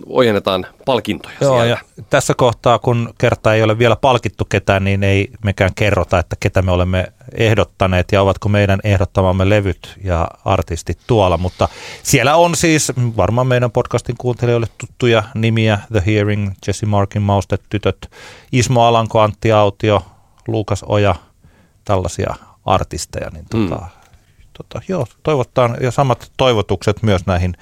[0.06, 1.66] ojennetaan palkintoja Joo, siellä.
[1.70, 1.78] Ja
[2.10, 6.62] tässä kohtaa, kun kerta ei ole vielä palkittu ketään, niin ei mekään kerrota, että ketä
[6.62, 11.38] me olemme ehdottaneet ja ovatko meidän ehdottamamme levyt ja artistit tuolla.
[11.38, 11.68] Mutta
[12.02, 18.10] siellä on siis varmaan meidän podcastin kuuntelijoille tuttuja nimiä, The Hearing, Jesse Markin Maustet tytöt,
[18.52, 20.02] Ismo Alanko, Antti Autio,
[20.48, 21.14] Luukas Oja,
[21.84, 22.34] tällaisia
[22.64, 23.30] artisteja.
[23.30, 23.99] Niin tota, mm.
[24.62, 27.54] Tota, joo, toivottaan ja samat toivotukset myös näihin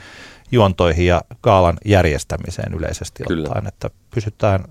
[0.53, 3.49] juontoihin ja kaalan järjestämiseen yleisesti Kyllä.
[3.49, 4.65] ottaen, että pysytään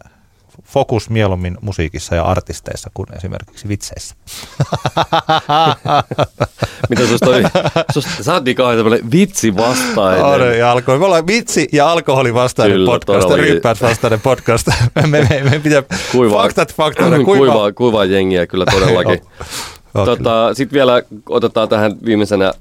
[0.64, 4.16] fokus mieluummin musiikissa ja artisteissa kuin esimerkiksi vitseissä.
[6.90, 7.44] Mitä susta oli?
[7.94, 10.26] Susta, sä oot niin kauhean vitsi vastainen.
[10.26, 11.00] On, ja alkoi.
[11.00, 14.68] Me ollaan vitsi ja alkoholi vastainen Kyllä, podcast, ryyppäys vastainen podcast.
[14.96, 17.16] me, me, me, me pitää kuivaa, faktat faktoida.
[17.24, 19.22] Kuivaa, kuivaa, kuivaa jengiä kyllä todellakin.
[19.94, 22.54] Tota, Sitten vielä otetaan tähän viimeisenä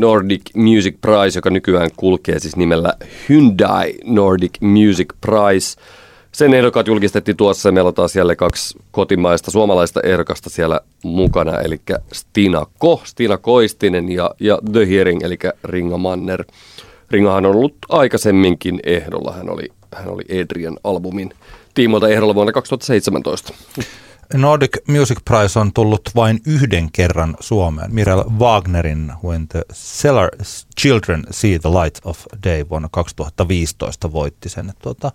[0.00, 2.92] Nordic Music Prize, joka nykyään kulkee siis nimellä
[3.28, 5.80] Hyundai Nordic Music Prize.
[6.32, 11.60] Sen ehdokkaat julkistettiin tuossa ja meillä on taas jälleen kaksi kotimaista suomalaista ehdokasta siellä mukana,
[11.60, 11.80] eli
[12.12, 16.44] Stina Ko, Stina Koistinen ja, ja The Hearing, eli Ringa Manner.
[17.10, 21.30] Ringahan on ollut aikaisemminkin ehdolla, hän oli, hän oli Adrian albumin
[21.74, 23.54] tiimoilta ehdolla vuonna 2017.
[24.34, 27.94] Nordic Music Prize on tullut vain yhden kerran Suomeen.
[27.94, 30.30] Mirel Wagnerin When the Cellar
[30.80, 34.72] Children See the Light of Day vuonna 2015 voitti sen.
[34.82, 35.12] Tuota,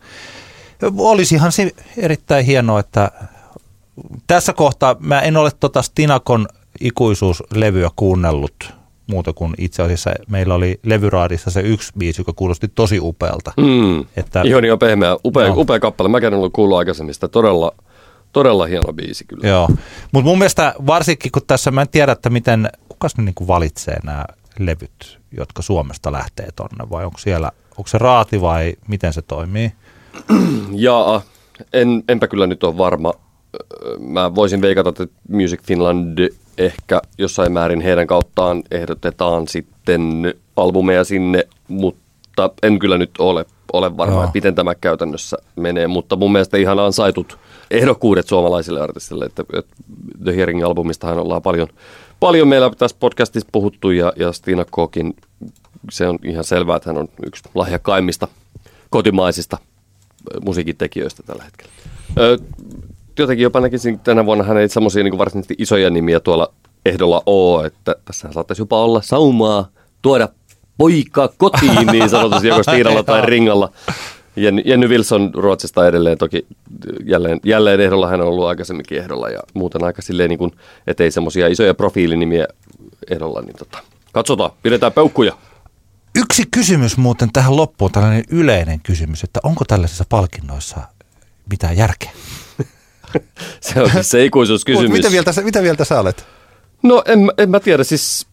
[0.97, 3.11] olisihan se erittäin hienoa, että
[4.27, 6.47] tässä kohtaa mä en ole tuota Stinakon
[6.79, 8.73] ikuisuuslevyä kuunnellut
[9.07, 13.53] muuta kuin itse asiassa meillä oli levyraadissa se yksi biisi, joka kuulosti tosi upealta.
[13.57, 14.05] Mm.
[14.17, 15.53] Että, Ihoni ja pehmeä, upea, no.
[15.57, 16.09] upea kappale.
[16.09, 17.71] Mäkin en ollut kuullut aikaisemmin sitä todella–
[18.31, 19.47] Todella hieno biisi kyllä.
[19.47, 19.67] Joo,
[20.11, 23.97] mutta mun mielestä varsinkin kun tässä mä en tiedä, että miten, kukas ne niinku valitsee
[24.03, 24.25] nämä
[24.59, 29.71] levyt, jotka Suomesta lähtee tonne vai onko siellä, onko se raati vai miten se toimii?
[30.75, 31.21] Jaa,
[31.73, 33.13] en, enpä kyllä nyt ole varma.
[33.99, 41.47] Mä voisin veikata, että Music Finland ehkä jossain määrin heidän kauttaan ehdotetaan sitten albumeja sinne,
[41.67, 45.87] mutta en kyllä nyt ole, ole varma, että miten tämä käytännössä menee.
[45.87, 47.37] Mutta mun mielestä ihan ansaitut
[47.71, 49.25] ehdokkuudet suomalaisille artistille.
[49.25, 49.75] Että, että
[50.23, 51.67] The Hearing-albumistahan ollaan paljon,
[52.19, 55.15] paljon meillä tässä podcastissa puhuttu ja, ja Stina Kokin,
[55.91, 58.27] se on ihan selvää, että hän on yksi lahjakkaimmista
[58.89, 59.57] kotimaisista
[60.45, 61.71] musiikintekijöistä tällä hetkellä.
[62.17, 62.37] Ö,
[63.19, 66.53] jotenkin jopa näkisin tänä vuonna hän ei semmoisia niin varsinaisesti isoja nimiä tuolla
[66.85, 69.67] ehdolla ole, että tässä saattaisi jopa olla saumaa
[70.01, 70.29] tuoda
[70.81, 73.71] poika kotiin niin sanotusti joko Stiinalla tai Ringalla.
[74.35, 76.45] Jenny, Jenny Wilson Ruotsista edelleen toki
[77.05, 80.51] jälleen, jälleen ehdolla, hän on ollut aikaisemminkin ehdolla ja muuten aika silleen niin kuin,
[80.87, 82.47] ettei semmoisia isoja profiilinimiä
[83.09, 83.77] ehdolla, niin tota,
[84.11, 85.37] katsotaan, pidetään peukkuja.
[86.15, 90.79] Yksi kysymys muuten tähän loppuun, tällainen yleinen kysymys, että onko tällaisissa palkinnoissa
[91.49, 92.11] mitään järkeä?
[93.61, 94.91] se on siis se ikuisuuskysymys.
[94.91, 96.25] mitä, mieltä, mitä mieltä sä olet?
[96.83, 98.27] No en, en mä tiedä, siis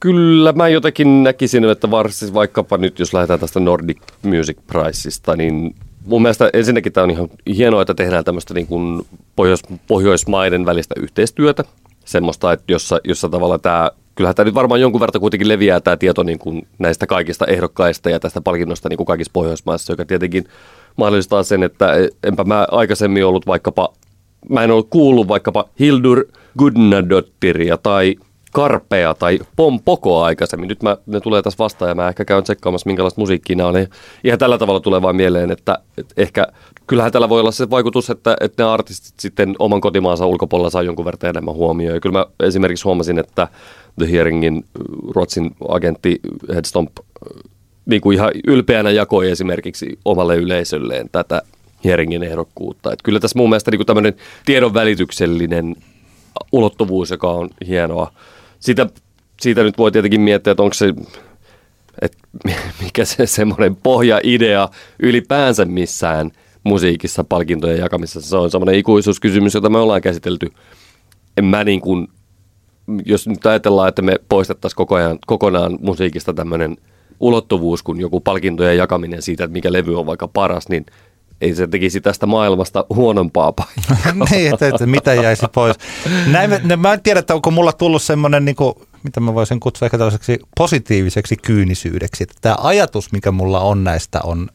[0.00, 5.74] kyllä mä jotenkin näkisin, että varsin vaikkapa nyt jos lähdetään tästä Nordic Music Prizeista, niin
[6.04, 9.02] mun mielestä ensinnäkin tämä on ihan hienoa, että tehdään tämmöistä niin kuin
[9.36, 11.64] Pohjois, Pohjoismaiden välistä yhteistyötä.
[12.04, 15.96] Semmoista, että jossa, jossa tavalla tämä, kyllähän tämä nyt varmaan jonkun verran kuitenkin leviää tämä
[15.96, 20.44] tieto niin kuin näistä kaikista ehdokkaista ja tästä palkinnosta niin kuin kaikissa Pohjoismaissa, joka tietenkin
[20.96, 21.92] mahdollistaa sen, että
[22.24, 23.92] enpä mä aikaisemmin ollut vaikkapa,
[24.48, 26.24] mä en ollut kuullut vaikkapa Hildur
[26.58, 28.16] Gudnadottiria tai
[28.52, 30.68] Karpea tai Pompoko aikaisemmin.
[30.68, 33.74] Nyt mä, ne tulee tässä vastaan ja mä ehkä käyn tsekkaamassa, minkälaista musiikkia nämä on.
[34.24, 36.46] Ihan tällä tavalla tulee vaan mieleen, että, että ehkä
[36.86, 40.82] kyllähän tällä voi olla se vaikutus, että, että ne artistit sitten oman kotimaansa ulkopuolella saa
[40.82, 41.94] jonkun verran enemmän huomioon.
[41.94, 43.48] Ja kyllä mä esimerkiksi huomasin, että
[43.98, 44.64] The Hearingin
[45.08, 46.20] Ruotsin agentti
[46.54, 46.90] Headstomp
[47.86, 51.42] niin kuin ihan ylpeänä jakoi esimerkiksi omalle yleisölleen tätä
[51.84, 52.92] Heringin ehdokkuutta.
[52.92, 54.14] Että kyllä tässä mun mielestä niin tämmöinen
[54.46, 55.76] tiedon välityksellinen
[56.52, 58.12] ulottuvuus, joka on hienoa.
[58.60, 58.86] Sitä,
[59.40, 60.94] siitä nyt voi tietenkin miettiä, että onko se,
[62.02, 62.18] että
[62.82, 64.68] mikä se semmoinen pohjaidea
[64.98, 66.30] ylipäänsä missään
[66.64, 68.30] musiikissa palkintojen jakamisessa.
[68.30, 70.52] Se on semmoinen ikuisuuskysymys, jota me ollaan käsitelty.
[71.36, 72.08] En mä niin kuin,
[73.06, 76.76] jos nyt ajatellaan, että me poistettaisiin koko ajan, kokonaan musiikista tämmöinen–
[77.20, 80.86] ulottuvuus kuin joku palkintojen jakaminen siitä, että mikä levy on vaikka paras, niin
[81.40, 83.96] ei se tekisi tästä maailmasta huonompaa paikkaa.
[84.30, 85.76] niin, että, että mitä jäisi pois.
[86.26, 89.60] Näin, ne, mä en tiedä, että onko mulla tullut semmoinen, niin kuin, mitä mä voisin
[89.60, 92.22] kutsua ehkä tällaiseksi positiiviseksi kyynisyydeksi.
[92.22, 94.48] Että tämä ajatus, mikä mulla on näistä, on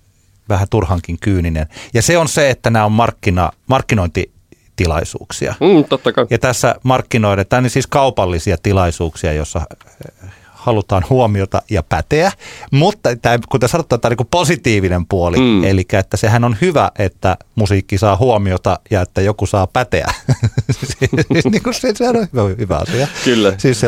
[0.50, 1.68] vähän turhankin kyyninen.
[1.94, 4.32] Ja se on se, että nämä on markkina, markkinointi
[4.76, 5.56] tilaisuuksia.
[5.60, 6.28] Mm, totta kai.
[6.30, 9.62] Ja tässä markkinoidaan, tämä siis kaupallisia tilaisuuksia, jossa
[10.66, 12.32] halutaan huomiota ja päteä,
[12.72, 15.64] mutta tämä, kuten sanottu, tämä on niin positiivinen puoli, mm.
[15.64, 20.14] eli että sehän on hyvä, että musiikki saa huomiota ja että joku saa päteä.
[20.78, 23.08] siis niin kuin se, se on hyvä, hyvä asia.
[23.24, 23.54] Kyllä.
[23.58, 23.82] Siis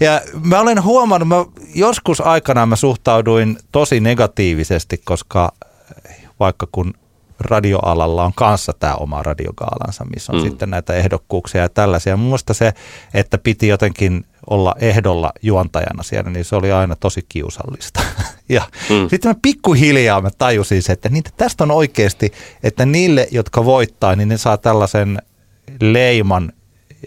[0.00, 5.52] ja mä olen huomannut, mä joskus aikanaan mä suhtauduin tosi negatiivisesti, koska
[6.40, 6.94] vaikka kun
[7.40, 10.44] radioalalla on kanssa tämä oma radiogaalansa, missä on mm.
[10.44, 12.16] sitten näitä ehdokkuuksia ja tällaisia.
[12.16, 12.72] Mun se,
[13.14, 18.00] että piti jotenkin olla ehdolla juontajana siellä, niin se oli aina tosi kiusallista.
[18.48, 19.08] Ja mm.
[19.10, 24.16] sitten mä pikkuhiljaa mä tajusin se, että niitä, tästä on oikeasti, että niille, jotka voittaa,
[24.16, 25.22] niin ne saa tällaisen
[25.80, 26.52] leiman,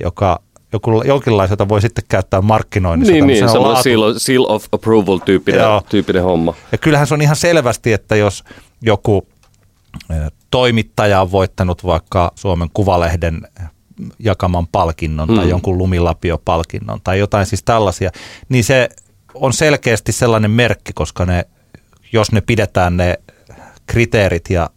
[0.04, 0.40] joka
[0.74, 3.14] joku, jonkinlaisen, jota voi sitten käyttää markkinoinnissa.
[3.14, 6.54] Niin, niin se on seal, seal of approval tyyppinen, tyyppinen homma.
[6.72, 8.44] Ja kyllähän se on ihan selvästi, että jos
[8.82, 9.28] joku
[10.52, 13.48] toimittaja on voittanut vaikka Suomen Kuvalehden
[14.20, 15.36] jakaman palkinnon mm.
[15.36, 18.12] tai jonkun lumilapiopalkinnon tai jotain siis tällaisia,
[18.50, 18.90] niin se
[19.34, 21.46] on selkeästi sellainen merkki, koska ne,
[22.14, 23.16] jos ne pidetään ne
[23.88, 24.70] kriteerit ja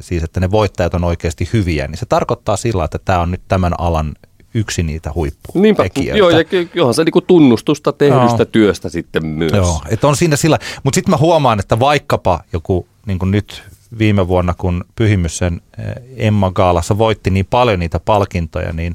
[0.00, 3.42] siis, että ne voittajat on oikeasti hyviä, niin se tarkoittaa sillä, että tämä on nyt
[3.48, 4.14] tämän alan
[4.54, 6.18] yksi niitä huipputekijöitä.
[6.18, 6.44] joo, ja
[6.74, 8.44] johon se niinku tunnustusta tehdystä no.
[8.44, 9.52] työstä sitten myös.
[9.52, 13.62] Joo, että on siinä sillä, mutta sitten mä huomaan, että vaikkapa joku, niin kuin nyt
[13.98, 18.94] viime vuonna, kun Pyhimyksen eh, Emma Gaalassa voitti niin paljon niitä palkintoja, niin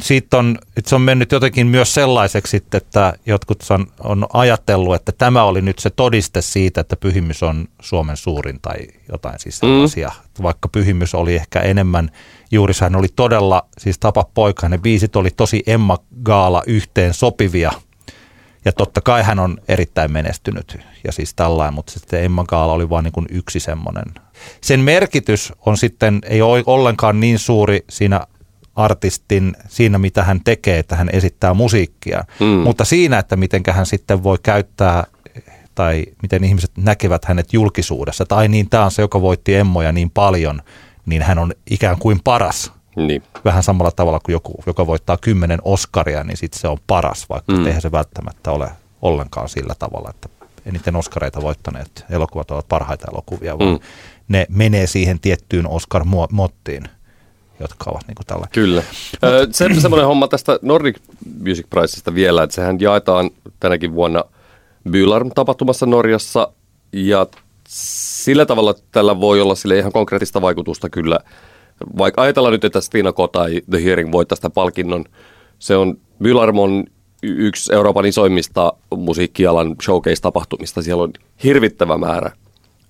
[0.00, 5.12] siitä on, että se on mennyt jotenkin myös sellaiseksi, että jotkut on, on ajatellut, että
[5.12, 8.76] tämä oli nyt se todiste siitä, että pyhimys on Suomen suurin tai
[9.12, 10.08] jotain siis sellaisia.
[10.08, 10.42] Mm.
[10.42, 12.10] Vaikka pyhimys oli ehkä enemmän,
[12.50, 17.72] juuri hän oli todella, siis tapa poika, ne biisit oli tosi Emma Gaala yhteen sopivia–
[18.64, 22.90] ja totta kai hän on erittäin menestynyt ja siis tällainen, mutta sitten Emma Gaala oli
[22.90, 24.04] vain niin yksi semmoinen.
[24.60, 28.20] Sen merkitys on sitten, ei ole ollenkaan niin suuri siinä
[28.76, 32.46] artistin, siinä mitä hän tekee, että hän esittää musiikkia, mm.
[32.46, 35.04] mutta siinä, että miten hän sitten voi käyttää
[35.74, 40.10] tai miten ihmiset näkevät hänet julkisuudessa, tai niin tämä on se, joka voitti Emmoja niin
[40.10, 40.62] paljon,
[41.06, 43.22] niin hän on ikään kuin paras niin.
[43.44, 47.52] Vähän samalla tavalla kuin joku, joka voittaa kymmenen Oscaria, niin sitten se on paras, vaikka
[47.52, 47.66] mm.
[47.66, 48.70] eihän se välttämättä ole
[49.02, 50.28] ollenkaan sillä tavalla, että
[50.66, 53.78] eniten Oscareita voittaneet elokuvat ovat parhaita elokuvia, vaan mm.
[54.28, 56.88] ne menee siihen tiettyyn Oscar-mottiin
[57.60, 58.46] jotka ovat niin kuin tällä.
[58.52, 58.82] Kyllä.
[59.40, 60.96] Mut, se, semmoinen homma tästä Nordic
[61.46, 64.24] Music Prizeista vielä, että sehän jaetaan tänäkin vuonna
[64.88, 66.52] Bylarm-tapahtumassa Norjassa
[66.92, 67.26] ja
[67.68, 71.20] sillä tavalla tällä voi olla sille ihan konkreettista vaikutusta kyllä
[71.98, 75.04] vaikka ajatellaan nyt, että Stina tai The Hearing voittaa sitä palkinnon,
[75.58, 76.84] se on Bylarmon
[77.22, 80.82] yksi Euroopan isoimmista musiikkialan showcase-tapahtumista.
[80.82, 81.12] Siellä on
[81.44, 82.30] hirvittävä määrä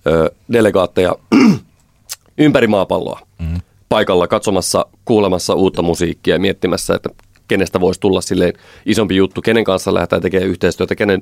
[0.07, 1.17] ö, delegaatteja
[2.39, 3.61] ympäri maapalloa mm.
[3.89, 7.11] paikalla katsomassa, kuulemassa uutta musiikkia ja miettimässä, että
[7.49, 8.53] kenestä voisi tulla silleen
[8.87, 11.21] isompi juttu, kenen kanssa lähdetään tekemään yhteistyötä, kenen,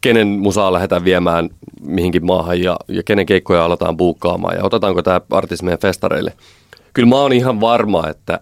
[0.00, 5.20] kenen musaa lähdetään viemään mihinkin maahan ja, ja kenen keikkoja aletaan buukkaamaan ja otetaanko tämä
[5.30, 6.32] artisti meidän festareille.
[6.92, 8.40] Kyllä mä oon ihan varma, että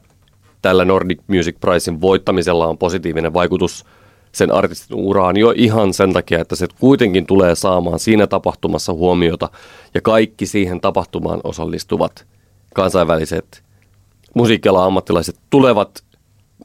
[0.62, 3.84] tällä Nordic Music Prizein voittamisella on positiivinen vaikutus
[4.32, 9.48] sen artistin uraan jo ihan sen takia, että se kuitenkin tulee saamaan siinä tapahtumassa huomiota
[9.94, 12.26] ja kaikki siihen tapahtumaan osallistuvat
[12.74, 13.62] kansainväliset
[14.34, 16.04] musiikkialan ammattilaiset tulevat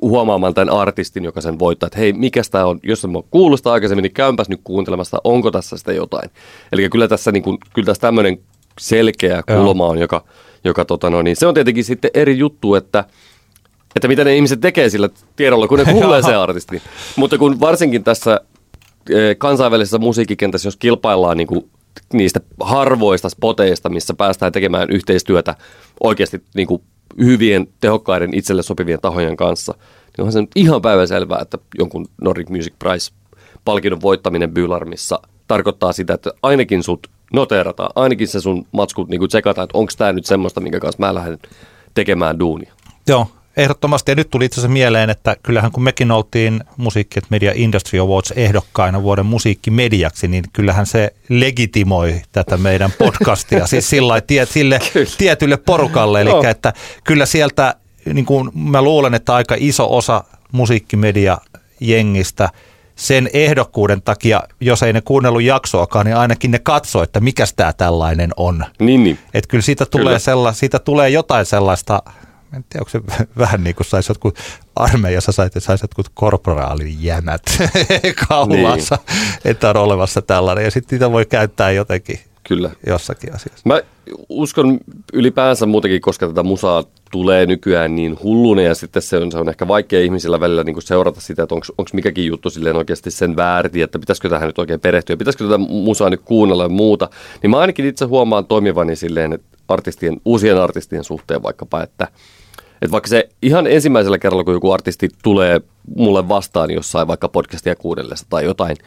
[0.01, 3.59] huomaamaan tämän artistin, joka sen voittaa, että hei, mikä tämä on, jos en mä kuullut
[3.59, 6.29] sitä aikaisemmin, niin käympäs nyt kuuntelemassa, onko tässä sitä jotain.
[6.71, 8.39] Eli kyllä tässä, niin kuin, kyllä tässä tämmöinen
[8.79, 10.23] selkeä kulma on, joka,
[10.65, 13.05] joka tota no, niin se on tietenkin sitten eri juttu, että
[13.95, 16.81] että mitä ne ihmiset tekee sillä tiedolla, kun ne kuulee se artisti.
[17.15, 18.41] Mutta kun varsinkin tässä
[19.09, 21.69] eh, kansainvälisessä musiikkikentässä, jos kilpaillaan niin kuin
[22.13, 25.55] niistä harvoista spoteista, missä päästään tekemään yhteistyötä
[26.03, 26.81] oikeasti niin kuin
[27.23, 32.49] hyvien, tehokkaiden, itselle sopivien tahojen kanssa, niin onhan se nyt ihan päivänselvää, että jonkun Nordic
[32.49, 33.11] Music Prize
[33.65, 39.63] palkinnon voittaminen Bylarmissa tarkoittaa sitä, että ainakin sut noterataan, ainakin se sun matskut niin tsekataan,
[39.63, 41.39] että onko tämä nyt semmoista, minkä kanssa mä lähden
[41.93, 42.73] tekemään duunia.
[43.07, 44.11] Joo, ehdottomasti.
[44.11, 48.31] Ja nyt tuli itse asiassa mieleen, että kyllähän kun mekin oltiin Musiikki Media Industry Awards
[48.31, 53.67] ehdokkaina vuoden musiikkimediaksi, niin kyllähän se legitimoi tätä meidän podcastia.
[53.67, 54.79] siis sillä tie, sille
[55.17, 56.21] tietylle porukalle.
[56.21, 56.43] Eli no.
[56.43, 57.75] että kyllä sieltä,
[58.13, 61.37] niin kuin mä luulen, että aika iso osa musiikkimedia
[61.79, 62.49] jengistä
[62.95, 67.73] sen ehdokkuuden takia, jos ei ne kuunnellut jaksoakaan, niin ainakin ne katsoo, että mikä tämä
[67.73, 68.65] tällainen on.
[68.79, 69.19] Niin, niin.
[69.33, 70.19] Että kyllä siitä tulee, kyllä.
[70.19, 72.03] Sella, siitä tulee jotain sellaista
[72.55, 73.01] en tiedä, onko se
[73.43, 74.39] vähän niin kuin saisi jotkut
[74.75, 77.41] armeijassa saisi jotkut korporaalijänät
[78.29, 79.37] kaulassa, niin.
[79.45, 80.63] että on olemassa tällainen.
[80.63, 82.69] Ja sitten niitä voi käyttää jotenkin Kyllä.
[82.87, 83.61] jossakin asiassa.
[83.65, 83.81] Mä
[84.29, 84.79] uskon
[85.13, 86.83] ylipäänsä muutenkin, koska tätä musaa
[87.15, 90.73] tulee nykyään niin hulluna ja sitten se on, se on ehkä vaikea ihmisillä välillä niin
[90.73, 94.59] kuin seurata sitä, että onko mikäkin juttu silleen oikeasti sen väärti, että pitäisikö tähän nyt
[94.59, 97.09] oikein perehtyä, pitäisikö tätä musaa nyt kuunnella ja muuta.
[97.43, 102.07] Niin mä ainakin itse huomaan toimivani silleen, että artistien, uusien artistien suhteen vaikkapa, että–
[102.81, 105.61] että vaikka se ihan ensimmäisellä kerralla, kun joku artisti tulee
[105.95, 108.77] mulle vastaan jossain vaikka podcastia kuunnellessa tai jotain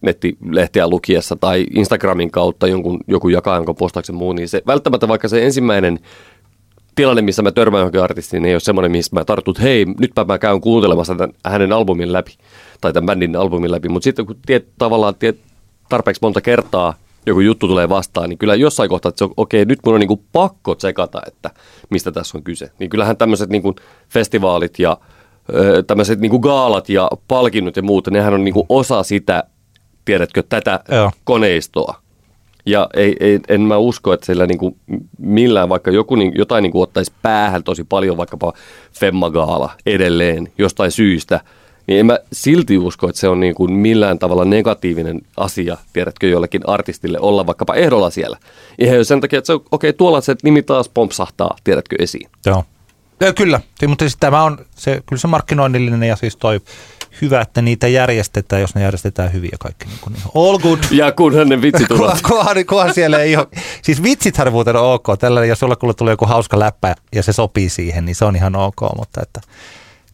[0.00, 5.28] nettilehtiä lukiessa tai Instagramin kautta jonkun, joku jakaa jonkun postauksen muun, niin se välttämättä vaikka
[5.28, 6.00] se ensimmäinen
[7.02, 10.38] tilanne, missä mä törmään johonkin artistiin, ei ole semmoinen, missä mä tartut, hei, nyt mä
[10.38, 12.36] käyn kuuntelemassa tämän, hänen albumin läpi,
[12.80, 15.38] tai tämän bändin albumin läpi, mutta sitten kun tiet, tavallaan tiet,
[15.88, 16.94] tarpeeksi monta kertaa–
[17.28, 20.00] joku juttu tulee vastaan, niin kyllä jossain kohtaa, että se on, okei, nyt mun on
[20.00, 21.50] niin kuin pakko tsekata, että
[21.90, 22.70] mistä tässä on kyse.
[22.78, 23.76] Niin kyllähän tämmöiset niin kuin
[24.08, 24.96] festivaalit ja
[25.86, 29.44] tämmöiset niin kuin gaalat ja palkinnot ja muut, nehän on niin kuin osa sitä,
[30.04, 31.10] tiedätkö, tätä Joo.
[31.24, 32.00] koneistoa.
[32.70, 34.76] Ja ei, ei, en mä usko, että sillä niin kuin
[35.18, 38.52] millään, vaikka joku niin, jotain niin kuin ottaisi päähän tosi paljon, vaikkapa
[38.92, 41.40] Femmagaala edelleen jostain syystä–
[41.88, 46.26] niin en mä silti usko, että se on niin kuin millään tavalla negatiivinen asia, tiedätkö,
[46.26, 48.36] jollekin artistille olla vaikkapa ehdolla siellä.
[48.78, 52.30] Ihan sen takia, että se okei, okay, tuolla se nimi taas pompsahtaa, tiedätkö, esiin.
[52.46, 52.64] Joo.
[53.20, 56.60] Ja kyllä, mutta siis tämä on se, kyllä se markkinoinnillinen ja siis toi
[57.20, 60.78] hyvä, että niitä järjestetään, jos ne järjestetään hyvin ja kaikki niin kuin all good.
[60.90, 62.22] Ja kunhan ne vitsit tulevat.
[62.22, 63.46] kunhan, kunhan siellä ei ole,
[63.82, 67.68] siis vitsithän muuten on ok, tällä jos jollakulla tulee joku hauska läppä ja se sopii
[67.68, 69.40] siihen, niin se on ihan ok, mutta että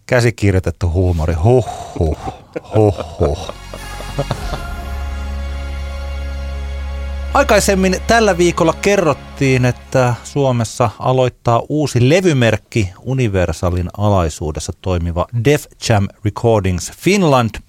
[0.06, 2.18] käsikirjoitettu huumori, huh huh,
[2.74, 3.48] huh huh.
[7.34, 16.92] Aikaisemmin tällä viikolla kerrottiin, että Suomessa aloittaa uusi levymerkki Universalin alaisuudessa toimiva Def Jam Recordings
[16.92, 17.50] Finland–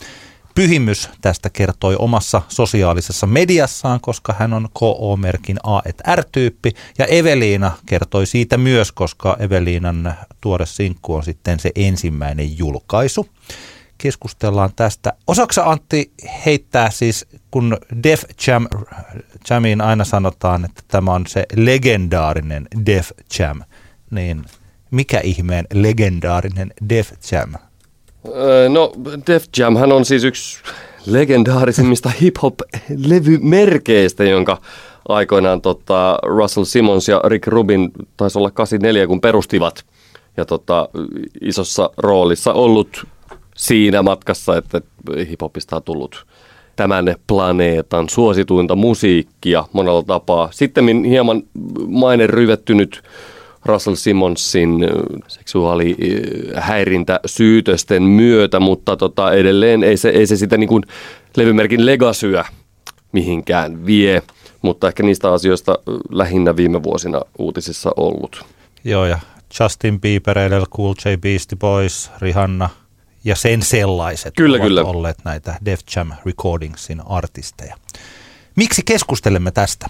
[0.56, 5.82] Pyhimys tästä kertoi omassa sosiaalisessa mediassaan, koska hän on KO-merkin A
[6.16, 6.72] R-tyyppi.
[6.98, 13.28] Ja Eveliina kertoi siitä myös, koska Eveliinan tuore sinkku on sitten se ensimmäinen julkaisu.
[13.98, 15.14] Keskustellaan tästä.
[15.28, 16.12] Osaksa Antti
[16.46, 18.68] heittää siis, kun Def Jam,
[19.50, 23.62] Jamiin aina sanotaan, että tämä on se legendaarinen Def Jam,
[24.12, 24.46] niin
[24.92, 27.54] mikä ihmeen legendaarinen Def Jam
[28.70, 28.92] No
[29.28, 30.60] Def Jam hän on siis yksi
[31.06, 34.62] legendaarisimmista hip-hop-levymerkeistä, jonka
[35.10, 39.86] aikoinaan tota, Russell Simmons ja Rick Rubin taisi olla 84, kun perustivat.
[40.38, 40.90] Ja tota,
[41.42, 43.08] isossa roolissa ollut
[43.56, 44.82] siinä matkassa, että
[45.30, 46.26] hiphopista on tullut
[46.76, 50.50] tämän planeetan suosituinta musiikkia monella tapaa.
[50.52, 51.44] Sitten hieman
[51.88, 53.04] maine ryvettynyt
[53.66, 54.88] Russell Simonsin
[55.28, 60.84] seksuaalihäirintäsyytösten myötä, mutta tota, edelleen ei se, ei se sitä niin kuin
[61.38, 62.46] levymerkin legasyä
[63.12, 64.22] mihinkään vie.
[64.62, 65.80] mutta ehkä niistä asioista
[66.12, 68.46] lähinnä viime vuosina uutisissa ollut.
[68.84, 69.20] Joo, ja
[69.60, 72.70] Justin Bieber, LL Cool J, Beastie Boys, Rihanna
[73.26, 74.84] ja sen sellaiset kyllä, ovat kyllä.
[74.84, 77.76] olleet näitä Def Jam Recordingsin artisteja.
[78.56, 79.90] Miksi keskustelemme tästä?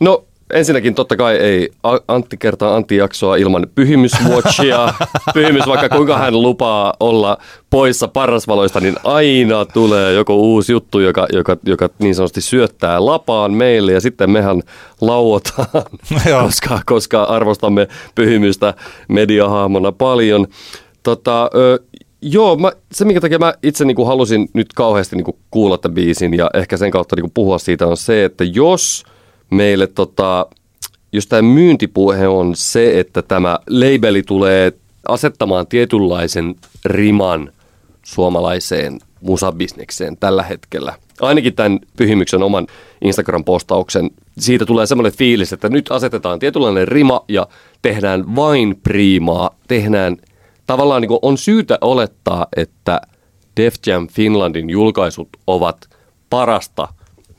[0.00, 1.70] No ensinnäkin totta kai ei
[2.08, 4.94] Antti kertaa Antti jaksoa ilman pyhimyswatchia.
[5.34, 7.38] Pyhimys, vaikka kuinka hän lupaa olla
[7.70, 13.52] poissa parrasvaloista, niin aina tulee joku uusi juttu, joka, joka, joka niin sanotusti syöttää lapaan
[13.52, 14.62] meille ja sitten mehän
[15.00, 15.68] lauotaan,
[16.44, 18.74] koska, koska arvostamme pyhimystä
[19.08, 20.46] mediahahmona paljon.
[21.02, 21.78] Tota, ö,
[22.22, 25.78] Joo, mä, se minkä takia mä itse niin kuin halusin nyt kauheasti niin kuin kuulla
[25.78, 29.04] tämän biisin ja ehkä sen kautta niin kuin puhua siitä on se, että jos
[29.50, 30.46] meille tota,
[31.12, 34.72] jos tämä myyntipuhe on se, että tämä labeli tulee
[35.08, 36.54] asettamaan tietynlaisen
[36.84, 37.52] riman
[38.02, 40.94] suomalaiseen musabisnekseen tällä hetkellä.
[41.20, 42.66] Ainakin tämän Pyhimyksen oman
[43.04, 47.46] Instagram-postauksen, siitä tulee semmoinen fiilis, että nyt asetetaan tietynlainen rima ja
[47.82, 50.16] tehdään vain priimaa, tehdään
[50.72, 53.00] tavallaan niin kuin on syytä olettaa, että
[53.56, 55.76] Def Jam Finlandin julkaisut ovat
[56.30, 56.88] parasta,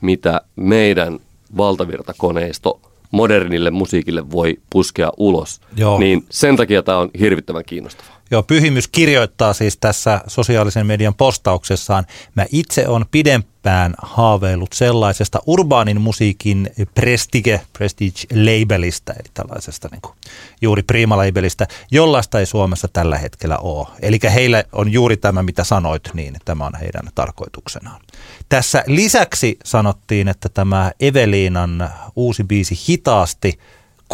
[0.00, 1.18] mitä meidän
[1.56, 2.80] valtavirtakoneisto
[3.10, 5.60] modernille musiikille voi puskea ulos.
[5.76, 5.98] Joo.
[5.98, 8.20] Niin sen takia tämä on hirvittävän kiinnostavaa.
[8.30, 16.00] Joo, Pyhimys kirjoittaa siis tässä sosiaalisen median postauksessaan, mä itse on pidempään haaveillut sellaisesta urbaanin
[16.00, 20.14] musiikin prestige, prestige-labelista, eli tällaisesta niin kuin,
[20.62, 23.86] juuri prima-labelista, jollaista ei Suomessa tällä hetkellä ole.
[24.02, 28.00] Eli heillä on juuri tämä, mitä sanoit, niin tämä on heidän tarkoituksenaan.
[28.48, 33.58] Tässä lisäksi sanottiin, että tämä Eveliinan uusi biisi hitaasti,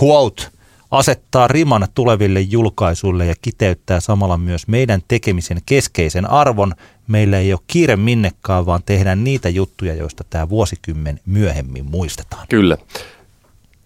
[0.03, 0.43] quote–
[0.91, 6.75] asettaa riman tuleville julkaisuille ja kiteyttää samalla myös meidän tekemisen keskeisen arvon.
[7.09, 12.47] Meillä ei ole kiire minnekään, vaan tehdään niitä juttuja, joista tämä vuosikymmen myöhemmin muistetaan.
[12.49, 12.77] Kyllä.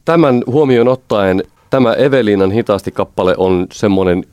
[0.04, 4.24] Tämän huomioon ottaen tämä Evelinan hitaasti kappale on semmoinen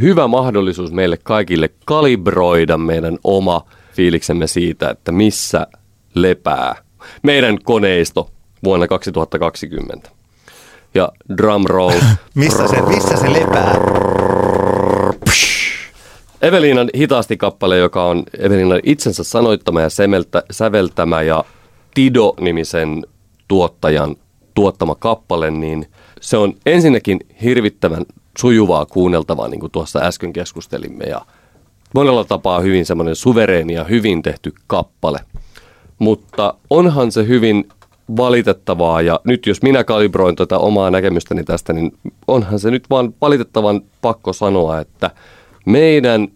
[0.00, 5.66] hyvä mahdollisuus meille kaikille kalibroida meidän oma fiiliksemme siitä, että missä
[6.14, 6.74] lepää
[7.22, 8.30] meidän koneisto
[8.64, 10.17] vuonna 2020
[10.94, 11.08] ja
[11.38, 12.00] drum roll.
[12.34, 13.74] missä, se, missä se lepää?
[16.42, 21.44] Evelinan hitaasti kappale, joka on Evelinan itsensä sanoittama ja semeltä, säveltämä ja
[21.94, 23.06] Tido-nimisen
[23.48, 24.16] tuottajan
[24.54, 25.86] tuottama kappale, niin
[26.20, 28.04] se on ensinnäkin hirvittävän
[28.38, 31.20] sujuvaa kuunneltavaa, niin kuin tuossa äsken keskustelimme, ja
[31.94, 35.20] monella tapaa hyvin semmoinen suvereeni ja hyvin tehty kappale.
[35.98, 37.68] Mutta onhan se hyvin
[38.16, 41.92] valitettavaa ja nyt jos minä kalibroin tätä omaa näkemystäni tästä, niin
[42.28, 45.10] onhan se nyt vaan valitettavan pakko sanoa, että
[45.66, 46.28] meidän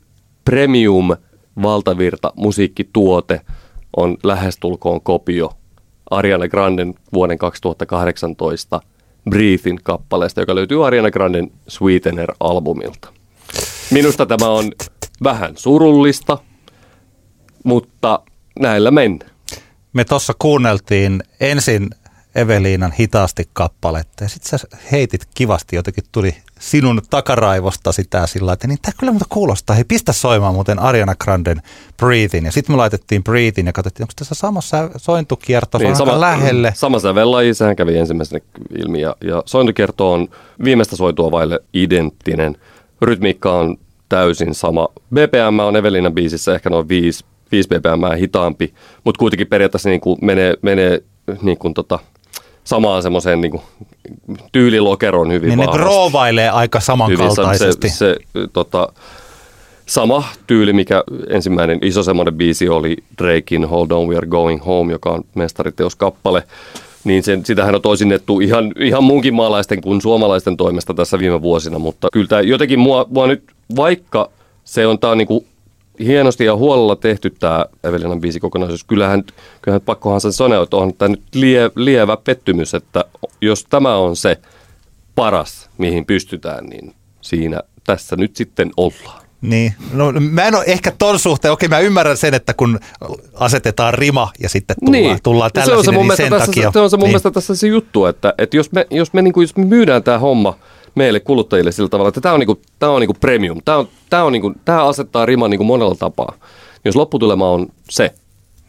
[0.45, 1.17] premium
[1.63, 3.41] valtavirta musiikkituote
[3.97, 5.51] on lähestulkoon kopio
[6.11, 8.81] Ariana Granden vuoden 2018
[9.31, 13.09] Breathin kappaleesta, joka löytyy Ariana Granden Sweetener-albumilta.
[13.91, 14.73] Minusta tämä on
[15.23, 16.39] vähän surullista,
[17.65, 18.21] mutta
[18.61, 19.32] näillä mennään.
[19.93, 21.91] Me tuossa kuunneltiin ensin
[22.35, 28.67] Eveliinan hitaasti kappaletta ja sitten sä heitit kivasti, jotenkin tuli sinun takaraivosta sitä sillä että
[28.67, 29.77] niin tämä kyllä muuta kuulostaa.
[29.77, 31.63] Hei, pistä soimaan muuten Ariana Granden
[31.97, 32.45] Breathin.
[32.45, 36.73] Ja sitten me laitettiin Breathin ja katsottiin, onko tässä samassa sointukierto niin, sama, lähelle.
[36.77, 38.41] Sama sävellaji, sehän kävi ensimmäisenä
[38.79, 39.01] ilmi.
[39.01, 40.29] Ja, ja sointukierto on
[40.65, 42.57] viimeistä soitua vaille identtinen.
[43.03, 43.77] Rytmiikka on
[44.09, 44.89] täysin sama.
[45.15, 48.75] BPM on Evelinan biisissä ehkä noin 5 5 ppm hitaampi,
[49.05, 51.03] mutta kuitenkin periaatteessa niin kuin menee, menee
[51.43, 51.99] niin kuin tota,
[52.65, 53.63] samaan semmoiseen niin kuin
[54.53, 55.79] tyylilokeroon hyvin niin vahvasti.
[55.79, 57.89] ne roovailee aika samankaltaisesti.
[57.89, 58.89] Se, se, se tota,
[59.87, 64.93] sama tyyli, mikä ensimmäinen iso semmoinen biisi oli Drakein Hold On We Are Going Home,
[64.93, 66.43] joka on mestariteoskappale,
[67.05, 71.79] niin sen, sitähän on toisinnettu ihan, ihan muunkin maalaisten kuin suomalaisten toimesta tässä viime vuosina,
[71.79, 73.43] mutta kyllä tämä jotenkin mua, mua nyt,
[73.77, 74.31] vaikka
[74.65, 75.47] se on tämä niin kuin
[76.05, 78.85] hienosti ja huolella tehty tämä Evelinan biisikokonaisuus.
[78.85, 79.25] Kyllähän,
[79.63, 83.05] kyllähän pakkohan se sanoa, että on tämä nyt lie, lievä pettymys, että
[83.41, 84.39] jos tämä on se
[85.15, 89.23] paras, mihin pystytään, niin siinä tässä nyt sitten ollaan.
[89.41, 92.81] Niin, no mä en ole ehkä ton suhteen, okei mä ymmärrän sen, että kun
[93.35, 95.19] asetetaan rima ja sitten tullaan, niin.
[95.23, 96.73] tullaan tällaisille, se on se mun niin sen tässä, takia.
[96.73, 97.11] Se on se mun niin.
[97.11, 100.03] mielestä tässä se juttu, että, että jos me, jos me, niin kuin, jos me myydään
[100.03, 100.59] tämä homma–
[100.95, 103.61] meille kuluttajille sillä tavalla, että tämä on, niinku, tämä on niinku premium.
[103.65, 106.35] Tämä, on, tämä, on niinku, tämä asettaa riman niinku monella tapaa.
[106.85, 108.15] Jos lopputulema on se,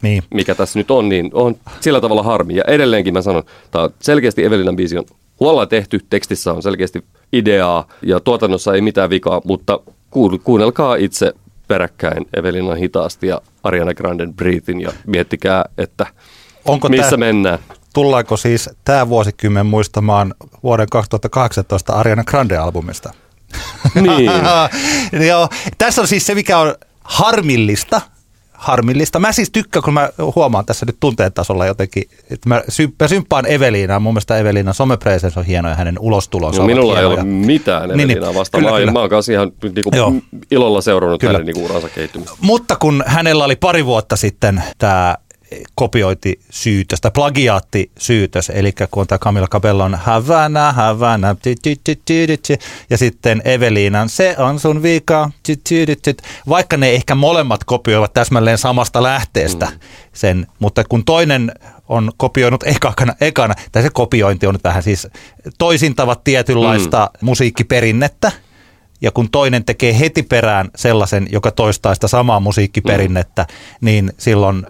[0.02, 0.22] niin.
[0.34, 2.56] mikä tässä nyt on, niin on sillä tavalla harmi.
[2.56, 5.04] Ja edelleenkin mä sanon, tämä on selkeästi Evelinan biisi on
[5.40, 9.80] huolella tehty, tekstissä on selkeästi ideaa ja tuotannossa ei mitään vikaa, mutta
[10.44, 11.32] kuunnelkaa itse
[11.68, 16.06] peräkkäin Evelinan hitaasti ja Ariana Granden Breathin ja miettikää, että
[16.64, 17.58] Onko missä tää, mennään.
[17.94, 23.10] Tullaanko siis tämä vuosikymmen muistamaan vuoden 2018 Ariana Grande-albumista?
[23.94, 24.30] Niin.
[25.28, 26.74] Joo, tässä on siis se, mikä on
[27.04, 28.00] harmillista,
[28.52, 29.18] harmillista.
[29.18, 33.08] Mä siis tykkään, kun mä huomaan tässä nyt tunteen tasolla jotenkin, että mä, sy- mä
[33.08, 34.00] symppaan Eveliinaa.
[34.00, 37.34] Mun mielestä Eveliinan somepresence on hieno ja hänen ulostulonsa No, minulla ei ole hienoja.
[37.46, 38.10] mitään Niin, niin.
[38.10, 38.60] Evelinaa vastaan.
[38.60, 38.92] Kyllä, Mä, kyllä.
[38.92, 40.12] mä oon kanssa ihan niinku Joo.
[40.50, 41.32] ilolla seurannut Kyllä.
[41.32, 42.36] hänen niinku uransa kehittymistä.
[42.40, 45.14] Mutta kun hänellä oli pari vuotta sitten tämä
[45.74, 51.36] kopiointisyytös tai plagiaattisyytös, eli kun on tämä Camilla Cabellon Havana, Havana,
[52.90, 55.30] ja sitten Eveliinan Se on sun vika,
[56.48, 59.78] vaikka ne ehkä molemmat kopioivat täsmälleen samasta lähteestä mm.
[60.12, 61.52] sen, mutta kun toinen
[61.88, 65.08] on kopioinut ekana, ekana, tai se kopiointi on nyt vähän siis
[65.58, 67.26] toisintavat tietynlaista mm.
[67.26, 68.32] musiikkiperinnettä,
[69.00, 73.86] ja kun toinen tekee heti perään sellaisen, joka toistaa sitä samaa musiikkiperinnettä, mm.
[73.86, 74.66] niin silloin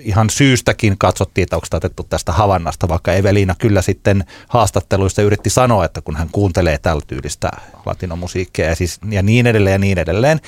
[0.00, 5.84] ihan syystäkin katsottiin, että onko otettu tästä havannasta, vaikka Eveliina kyllä sitten haastatteluissa yritti sanoa,
[5.84, 7.50] että kun hän kuuntelee tällä tyylistä
[7.86, 10.40] latinomusiikkia ja, siis, ja niin edelleen ja niin edelleen,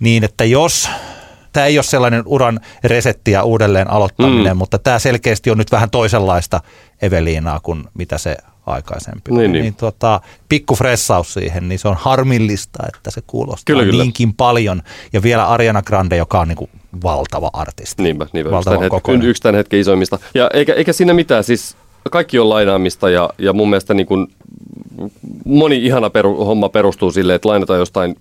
[0.00, 0.88] niin että jos
[1.52, 4.58] tämä ei ole sellainen uran resetti ja uudelleen aloittaminen, mm.
[4.58, 6.60] mutta tämä selkeästi on nyt vähän toisenlaista
[7.02, 8.36] Eveliinaa kuin mitä se
[8.66, 9.30] aikaisempi.
[9.30, 9.62] Niin, niin.
[9.62, 14.02] niin tota, pikku fressaus siihen, niin se on harmillista, että se kuulostaa Kyllä, kyllä.
[14.02, 14.82] niinkin paljon.
[15.12, 16.70] Ja vielä Ariana Grande, joka on niin kuin
[17.02, 18.02] valtava artisti.
[18.02, 20.18] Niinpä, niinpä yksi, Valtavan tämän hetken, yksi tämän hetken isoimmista.
[20.34, 21.76] Ja eikä, eikä siinä mitään, siis
[22.10, 24.26] kaikki on lainaamista ja, ja mun mielestä niin kuin
[25.44, 28.16] moni ihana peru, homma perustuu sille, että lainataan jostain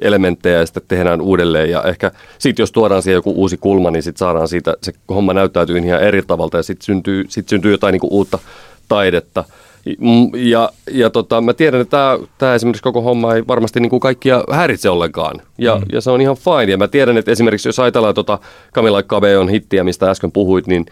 [0.00, 1.70] elementtejä ja sitten tehdään uudelleen.
[1.70, 5.34] Ja ehkä sitten jos tuodaan siihen joku uusi kulma, niin sitten saadaan siitä, se homma
[5.34, 8.38] näyttäytyy ihan eri tavalla ja sitten syntyy, sit syntyy jotain niin kuin uutta
[8.88, 9.44] taidetta.
[10.00, 13.90] Mm, Ja, ja tota, mä tiedän, että tämä, tämä esimerkiksi koko homma ei varmasti niin
[13.90, 15.42] kuin kaikkia häiritse ollenkaan.
[15.58, 15.82] Ja, mm.
[15.92, 16.72] ja se on ihan fine.
[16.72, 18.38] Ja mä tiedän, että esimerkiksi jos ajatellaan tota
[18.74, 20.86] Camila Cabellon hittiä, mistä äsken puhuit, niin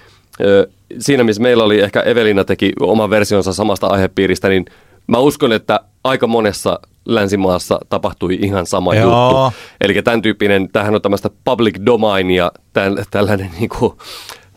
[0.99, 4.65] siinä missä meillä oli ehkä Evelina teki oman versionsa samasta aihepiiristä, niin
[5.07, 9.31] mä uskon, että aika monessa länsimaassa tapahtui ihan sama Joo.
[9.31, 9.59] juttu.
[9.81, 13.93] Eli tämän tyyppinen, tämähän on tämmöistä public domain ja täl, tällainen niin kuin,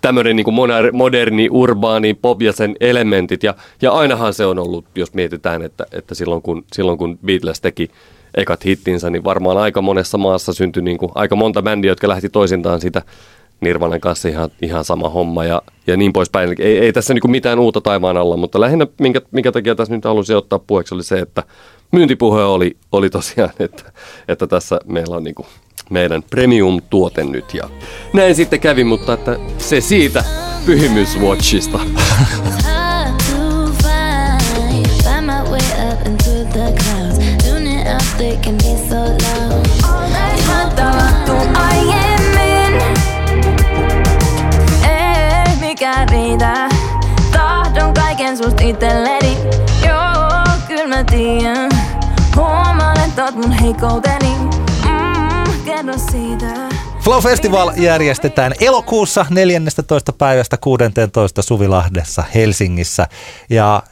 [0.01, 3.43] tämmöinen niin moderni, urbaani pop ja sen elementit.
[3.43, 7.61] Ja, ja ainahan se on ollut, jos mietitään, että, että silloin, kun, silloin kun Beatles
[7.61, 7.89] teki
[8.35, 12.29] ekat hittinsä, niin varmaan aika monessa maassa syntyi niin kuin, aika monta bändiä, jotka lähti
[12.29, 13.01] toisintaan sitä
[13.61, 16.55] Nirvanan kanssa ihan, ihan sama homma ja, ja niin poispäin.
[16.59, 19.95] Ei, ei tässä niin kuin mitään uutta taivaan alla, mutta lähinnä minkä, minkä takia tässä
[19.95, 21.43] nyt halusin ottaa puheeksi oli se, että
[21.91, 23.91] myyntipuhe oli, oli tosiaan, että,
[24.27, 25.47] että tässä meillä on niin kuin
[25.89, 27.69] meidän premium-tuote nyt ja
[28.13, 30.23] näin sitten kävi, mutta että se siitä
[30.65, 31.79] Pyhimyswatchista.
[45.75, 46.69] Ei mikä riitä.
[47.31, 49.37] Tahdon kaiken sust itselleni.
[49.87, 51.71] Joo, kyllä mä tiedän.
[52.35, 54.35] Huomaan, että oot mun heikouteni.
[54.85, 56.45] Mm, kerro siitä.
[56.99, 60.13] Flow Festival järjestetään elokuussa 14.
[60.13, 61.41] päivästä 16.
[61.41, 63.07] Suvilahdessa Helsingissä.
[63.49, 63.83] Ja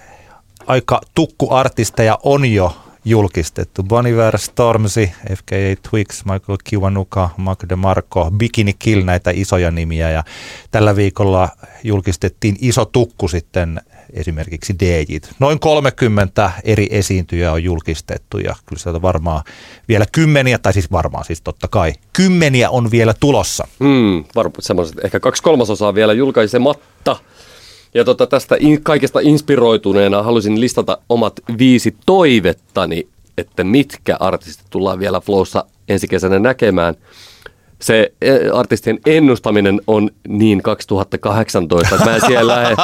[0.68, 3.84] aika tukkuartisteja on jo julkistettu.
[3.84, 10.12] Bon Iver, Stormzy, FKA Twix, Michael Kiwanuka, Mark DeMarco, Bikini Kill, näitä isoja nimiä.
[10.12, 10.24] Ja
[10.72, 11.50] tällä viikolla
[11.84, 13.82] julkistettiin iso tukku sitten
[14.14, 15.32] esimerkiksi DJt.
[15.40, 19.44] Noin 30 eri esiintyjää on julkistettu ja kyllä sieltä varmaan
[19.88, 23.68] vielä kymmeniä, tai siis varmaan siis totta kai, kymmeniä on vielä tulossa.
[23.80, 27.16] Mm, varmaan semmoiset ehkä kaksi kolmasosaa vielä julkaisematta.
[27.94, 35.00] Ja tota, tästä in, kaikesta inspiroituneena halusin listata omat viisi toivettani, että mitkä artistit tullaan
[35.00, 36.96] vielä Flowssa ensi kesänä näkemään.
[37.82, 42.76] Se eh, artistien ennustaminen on niin 2018, että mä en siellä lähde.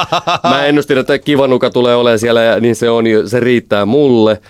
[0.50, 4.40] Mä ennustin, että Kivanuka tulee olemaan siellä, ja niin se on, se riittää mulle.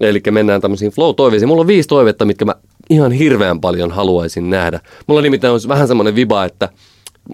[0.00, 1.46] Eli mennään tämmöisiin flow-toiveisiin.
[1.46, 2.54] Mulla on viisi toivetta, mitkä mä
[2.90, 4.80] ihan hirveän paljon haluaisin nähdä.
[5.06, 6.68] Mulla nimittäin on vähän semmoinen viba, että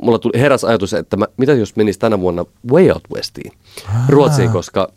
[0.03, 3.53] mulla tuli heräs ajatus, että mä, mitä jos menisi tänä vuonna Way Out Westiin,
[4.09, 4.89] Ruotsiin, koska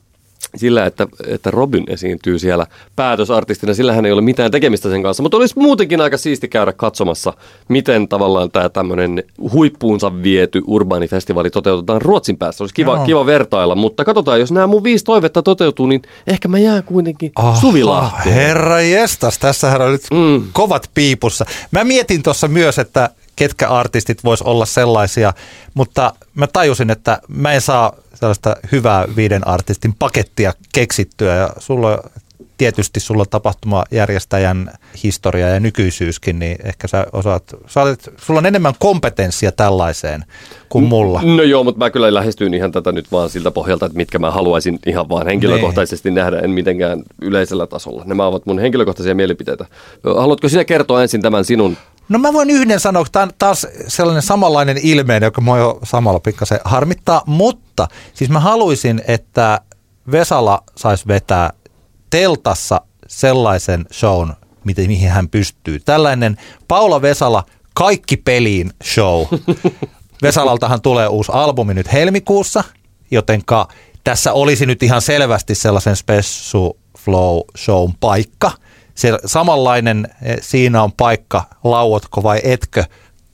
[0.55, 5.23] sillä, että, että Robin esiintyy siellä päätösartistina, sillä hän ei ole mitään tekemistä sen kanssa.
[5.23, 7.33] Mutta olisi muutenkin aika siisti käydä katsomassa,
[7.67, 12.63] miten tavallaan tämä tämmöinen huippuunsa viety urbaanifestivaali toteutetaan Ruotsin päässä.
[12.63, 13.05] Olisi kiva, Joo.
[13.05, 17.31] kiva vertailla, mutta katsotaan, jos nämä mun viisi toivetta toteutuu, niin ehkä mä jään kuitenkin
[17.35, 18.35] Aha, Suvilahteen.
[18.35, 20.47] Herra jestas, tässähän on nyt mm.
[20.53, 21.45] kovat piipussa.
[21.71, 25.33] Mä mietin tuossa myös, että ketkä artistit vois olla sellaisia,
[25.73, 31.99] mutta mä tajusin, että mä en saa sellaista hyvää viiden artistin pakettia keksittyä ja sulla
[32.57, 34.71] tietysti sulla tapahtumajärjestäjän
[35.03, 40.25] historia ja nykyisyyskin, niin ehkä sä osaat, sä olet, sulla on enemmän kompetenssia tällaiseen
[40.69, 41.21] kuin mulla.
[41.23, 44.31] No joo, mutta mä kyllä lähestyin ihan tätä nyt vaan siltä pohjalta, että mitkä mä
[44.31, 46.15] haluaisin ihan vaan henkilökohtaisesti niin.
[46.15, 48.03] nähdä, en mitenkään yleisellä tasolla.
[48.05, 49.65] Nämä ovat mun henkilökohtaisia mielipiteitä.
[50.03, 51.77] Haluatko sinä kertoa ensin tämän sinun
[52.09, 56.19] No mä voin yhden sanoa, tämä on taas sellainen samanlainen ilmeen, joka mua jo samalla
[56.19, 59.61] pikkasen harmittaa, mutta siis mä haluaisin, että
[60.11, 61.53] Vesala saisi vetää
[62.09, 64.33] teltassa sellaisen shown,
[64.63, 65.79] mihin hän pystyy.
[65.79, 66.37] Tällainen
[66.67, 67.43] Paula Vesala
[67.73, 69.25] kaikki peliin show.
[70.23, 72.63] Vesalaltahan tulee uusi albumi nyt helmikuussa,
[73.11, 73.67] jotenka
[74.03, 78.51] tässä olisi nyt ihan selvästi sellaisen Special Flow Show paikka–
[78.95, 82.83] se samanlainen, e, siinä on paikka, lauotko vai etkö,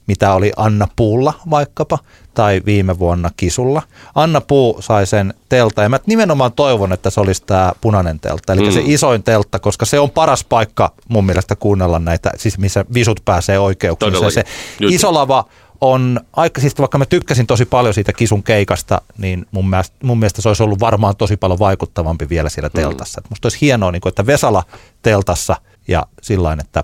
[0.06, 1.98] mitä oli Anna Puulla vaikkapa,
[2.34, 3.82] tai viime vuonna Kisulla.
[4.14, 8.52] Anna Puu sai sen teltta, ja mä nimenomaan toivon, että se olisi tämä punainen teltta,
[8.52, 8.72] eli mm.
[8.72, 13.20] se isoin teltta, koska se on paras paikka mun mielestä kuunnella näitä, siis missä visut
[13.24, 14.32] pääsee oikeuksiin.
[14.32, 14.44] Se
[14.80, 15.44] iso lava
[15.80, 20.18] on aika, siis vaikka mä tykkäsin tosi paljon siitä Kisun keikasta, niin mun mielestä, mun
[20.18, 22.80] mielestä se olisi ollut varmaan tosi paljon vaikuttavampi vielä siellä mm.
[22.80, 23.20] teltassa.
[23.20, 23.26] Mm.
[23.30, 24.62] musta olisi hienoa, niin kuin, että Vesala
[25.02, 25.56] teltassa
[25.88, 26.82] ja sillä että...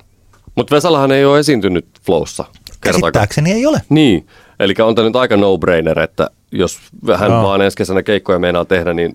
[0.55, 2.44] Mutta Vesalahan ei ole esiintynyt Flowssa.
[2.80, 3.80] Käsittääkseni ei ole.
[3.88, 4.26] Niin,
[4.61, 7.42] eli on tämä nyt aika no-brainer, että jos vähän no.
[7.42, 9.12] vaan ensi kesänä keikkoja meinaa tehdä, niin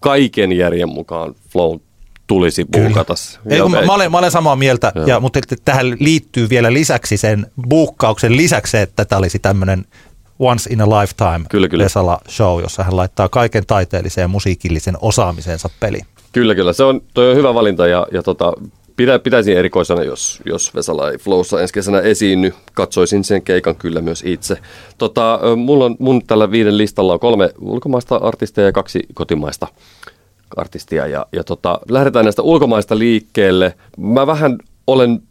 [0.00, 1.78] kaiken järjen mukaan Flow
[2.26, 3.14] tulisi buukata.
[3.48, 7.46] Ei, kun mä, olen, mä olen samaa mieltä, ja, mutta tähän liittyy vielä lisäksi sen
[7.68, 9.84] buukkauksen lisäksi, että tämä olisi tämmöinen
[10.38, 11.84] once in a lifetime kyllä, kyllä.
[11.84, 16.06] Vesala show, jossa hän laittaa kaiken taiteellisen ja musiikillisen osaamisensa peliin.
[16.32, 16.72] Kyllä, kyllä.
[16.72, 18.52] Se on, toi on hyvä valinta ja, ja tota,
[18.96, 22.54] pitä, pitäisin erikoisena, jos, jos Vesala ei Flowssa ensi kesänä esiinny.
[22.74, 24.58] Katsoisin sen keikan kyllä myös itse.
[24.98, 29.66] Tota, mulla on, mun tällä viiden listalla on kolme ulkomaista artistia ja kaksi kotimaista
[30.56, 31.06] artistia.
[31.06, 33.74] Ja, ja tota, lähdetään näistä ulkomaista liikkeelle.
[33.98, 35.22] Mä vähän olen,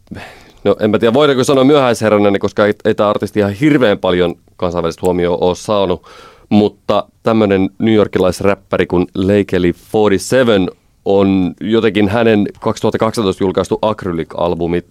[0.64, 4.34] no en mä tiedä voidaanko sanoa myöhäisherränä, koska ei, ei tämä artisti ihan hirveän paljon
[4.56, 6.02] kansainvälistä huomioon ole saanut.
[6.48, 10.68] Mutta tämmöinen newyorkilaisräppäri kuin Lakely 47
[11.04, 14.82] on jotenkin hänen 2012 julkaistu Acrylic-albumi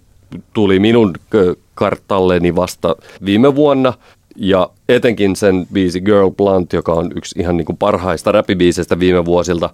[0.52, 1.14] tuli minun
[1.74, 3.92] kartalleni vasta viime vuonna.
[4.36, 9.24] Ja etenkin sen biisi Girl Blunt, joka on yksi ihan niin kuin parhaista räppibiiseistä viime
[9.24, 9.70] vuosilta,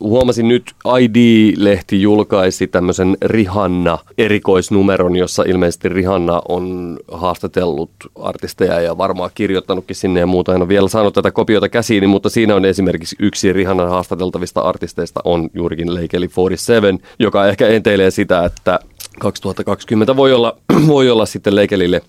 [0.00, 9.96] huomasin nyt ID-lehti julkaisi tämmöisen Rihanna-erikoisnumeron, jossa ilmeisesti Rihanna on haastatellut artisteja ja varmaan kirjoittanutkin
[9.96, 10.54] sinne ja muuta.
[10.54, 15.20] En ole vielä saanut tätä kopiota käsiini, mutta siinä on esimerkiksi yksi Rihanna haastateltavista artisteista
[15.24, 18.80] on juurikin Leikeli 47, joka ehkä enteilee sitä, että
[19.18, 22.02] 2020 voi olla, voi olla sitten Leikelille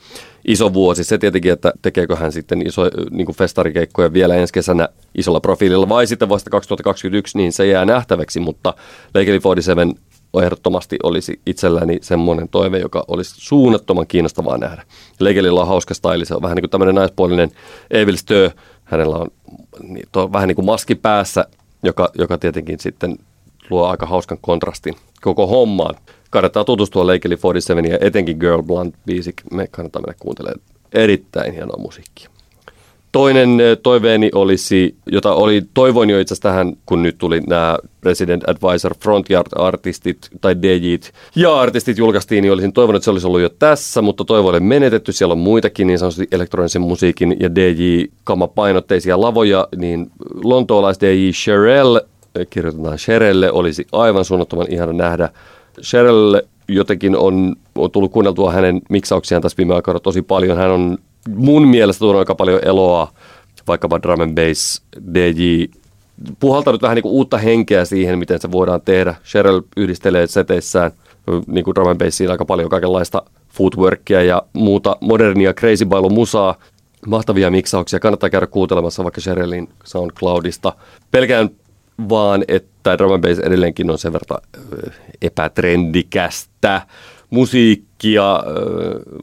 [0.47, 1.03] iso vuosi.
[1.03, 2.81] Se tietenkin, että tekeekö hän sitten iso
[3.11, 7.85] niin kuin festarikeikkoja vielä ensi kesänä isolla profiililla vai sitten vasta 2021, niin se jää
[7.85, 8.73] nähtäväksi, mutta
[9.13, 9.93] Leikeli 47
[10.43, 14.83] ehdottomasti olisi itselläni semmoinen toive, joka olisi suunnattoman kiinnostavaa nähdä.
[15.19, 17.51] Leikelillä on hauska style, se on vähän niin kuin tämmöinen naispuolinen
[17.91, 18.51] Evil Stö.
[18.83, 19.27] Hänellä on
[19.79, 21.45] niin, to, vähän niin kuin maski päässä,
[21.83, 23.17] joka, joka tietenkin sitten
[23.69, 25.95] luo aika hauskan kontrastin koko hommaan
[26.31, 29.33] kannattaa tutustua Leikeli 47 ja etenkin Girl Blunt biisi.
[29.51, 30.61] Me kannattaa mennä kuuntelemaan
[30.93, 32.29] erittäin hienoa musiikkia.
[33.11, 38.95] Toinen toiveeni olisi, jota oli, toivoin jo itse tähän, kun nyt tuli nämä Resident Advisor
[38.95, 44.01] Frontyard-artistit tai DJt ja artistit julkaistiin, niin olisin toivonut, että se olisi ollut jo tässä,
[44.01, 45.11] mutta toivo menetetty.
[45.11, 50.11] Siellä on muitakin niin sanotusti elektronisen musiikin ja DJ-kama painotteisia lavoja, niin
[50.43, 52.05] lontoolais DJ Sherelle,
[52.49, 55.29] kirjoitetaan Sherelle, olisi aivan suunnattoman ihana nähdä
[55.81, 60.57] Sherelle jotenkin on, on tullut kuunneltua hänen miksauksiaan tässä viime aikoina tosi paljon.
[60.57, 60.97] Hän on
[61.29, 63.11] mun mielestä tuonut aika paljon eloa,
[63.67, 64.81] vaikkapa drum and bass,
[65.13, 65.65] DJ,
[66.39, 69.15] puhaltanut vähän niin kuin uutta henkeä siihen, miten se voidaan tehdä.
[69.25, 70.91] Cheryl yhdistelee seteissään
[71.47, 73.21] niin kuin drum and bassiin aika paljon kaikenlaista
[73.53, 76.55] footworkia ja muuta modernia crazy bailu musaa.
[77.07, 77.99] Mahtavia miksauksia.
[77.99, 80.73] Kannattaa käydä kuuntelemassa vaikka Sherylin SoundCloudista.
[81.11, 81.49] Pelkään
[82.09, 84.41] vaan että drum and bass edelleenkin on sen verran
[85.21, 86.81] epätrendikästä
[87.29, 88.43] musiikkia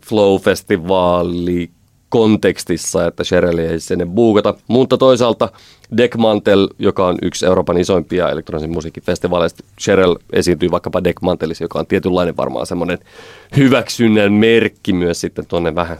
[0.07, 1.71] Flow-festivaali
[2.09, 4.55] kontekstissa, että Sherelle ei sinne buukata.
[4.69, 5.49] Mutta toisaalta
[5.97, 12.37] Deckmantel, joka on yksi Euroopan isoimpia elektronisen musiikkifestivaaleista, Sherelle esiintyy vaikkapa Deckmantelissa, joka on tietynlainen
[12.37, 12.99] varmaan semmoinen
[13.57, 15.99] hyväksynnän merkki myös sitten tuonne vähän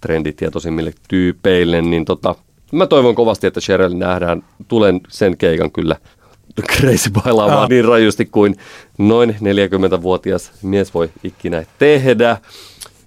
[0.00, 2.34] trenditietoisimmille tyypeille, niin tota,
[2.72, 4.42] Mä toivon kovasti, että Cheryl nähdään.
[4.68, 5.96] Tulen sen keikan kyllä
[6.76, 7.66] crazy bailaamaan no.
[7.68, 8.56] niin rajusti kuin
[8.98, 12.36] noin 40-vuotias mies voi ikinä tehdä.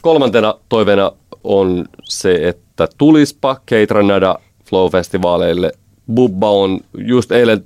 [0.01, 1.11] Kolmantena toiveena
[1.43, 4.35] on se, että tulispa Keitranada
[4.65, 5.71] Flow-festivaaleille
[6.13, 7.65] Bubba on just eilen,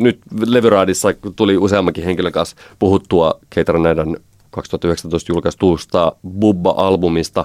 [0.00, 4.16] nyt Levyraadissa tuli useammankin henkilön kanssa puhuttua Keitaranedan
[4.50, 7.44] 2019 julkaistusta Bubba-albumista.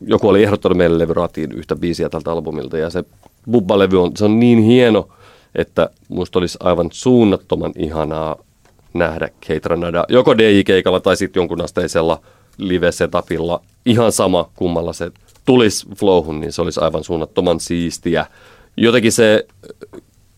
[0.00, 3.04] Joku oli ehdottanut meille Levyraatiin yhtä biisiä tältä albumilta ja se
[3.50, 5.08] Bubba-levy on, se on niin hieno,
[5.54, 8.36] että musta olisi aivan suunnattoman ihanaa
[8.94, 12.20] nähdä Keitranada joko DJ-keikalla tai sitten jonkun asteisella
[12.58, 13.60] live-setupilla.
[13.86, 15.10] Ihan sama kummalla se
[15.44, 18.26] tulisi flowhun, niin se olisi aivan suunnattoman siistiä.
[18.76, 19.46] Jotenkin se,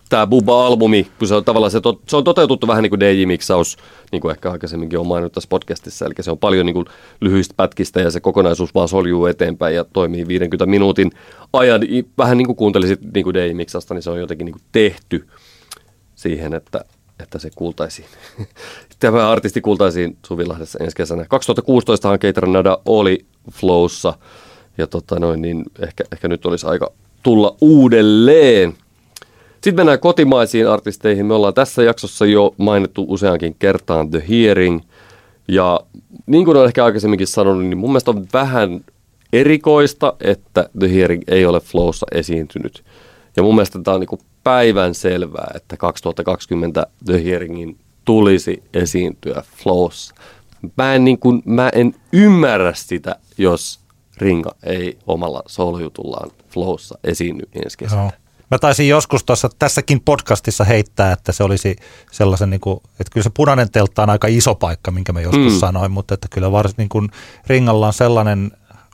[0.09, 3.76] tämä Bubba-albumi, kun se on tavallaan se, to, se on toteutettu vähän niin kuin DJ-miksaus,
[4.12, 6.86] niin kuin ehkä aikaisemminkin on maininnut tässä podcastissa, eli se on paljon niin kuin
[7.20, 11.11] lyhyistä pätkistä ja se kokonaisuus vaan soljuu eteenpäin ja toimii 50 minuutin
[11.52, 11.80] ajan.
[12.18, 15.26] Vähän niin kuin kuuntelisit niin kuin DJ-miksasta, niin se on jotenkin niin kuin tehty
[16.14, 16.84] siihen, että,
[17.20, 18.09] että se kuultaisiin.
[18.98, 21.22] Tämä artisti kuultaisiin Suvilahdessa ensi kesänä.
[21.22, 24.14] 2016han Keitaran Nada oli Flowssa
[24.78, 26.92] ja tota noin, niin ehkä, ehkä nyt olisi aika
[27.22, 28.74] tulla uudelleen.
[29.66, 31.26] Sitten mennään kotimaisiin artisteihin.
[31.26, 34.80] Me ollaan tässä jaksossa jo mainittu useankin kertaan The Hearing.
[35.48, 35.80] Ja
[36.26, 38.84] niin kuin olen ehkä aikaisemminkin sanonut, niin mun mielestä on vähän
[39.32, 42.84] erikoista, että The Hearing ei ole Flowssa esiintynyt.
[43.36, 50.14] Ja mun mielestä tämä on niin päivän selvää, että 2020 The Hearingin tulisi esiintyä Flowssa.
[50.76, 53.80] Mä en, niin kuin, mä en ymmärrä sitä, jos
[54.18, 58.02] Ringa ei omalla soolojutullaan Flowssa esiinny ensi kesänä.
[58.02, 58.25] Joo.
[58.51, 61.76] Mä taisin joskus tuossa tässäkin podcastissa heittää, että se olisi
[62.12, 65.53] sellaisen, niin kuin, että kyllä se punainen teltta on aika iso paikka, minkä mä joskus
[65.53, 65.59] mm.
[65.59, 67.11] sanoin, mutta että kyllä varsin niin kuin
[67.47, 68.53] Ringalla on sellainen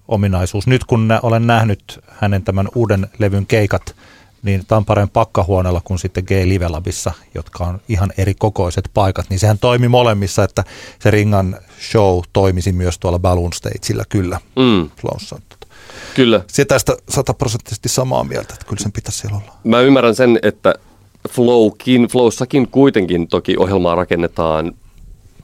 [0.09, 0.66] ominaisuus.
[0.66, 3.96] Nyt kun olen nähnyt hänen tämän uuden levyn keikat,
[4.42, 9.88] niin Tampereen pakkahuoneella kuin sitten G-Livelabissa, jotka on ihan eri kokoiset paikat, niin sehän toimi
[9.88, 10.64] molemmissa, että
[10.98, 11.57] se Ringan
[11.90, 14.90] show toimisi myös tuolla Balloon Stageillä kyllä mm.
[16.14, 16.40] Kyllä.
[16.46, 19.52] Se tästä sataprosenttisesti samaa mieltä, että kyllä sen pitäisi siellä olla.
[19.64, 20.74] Mä ymmärrän sen, että
[21.28, 24.72] Flowkin, Flowssakin kuitenkin toki ohjelmaa rakennetaan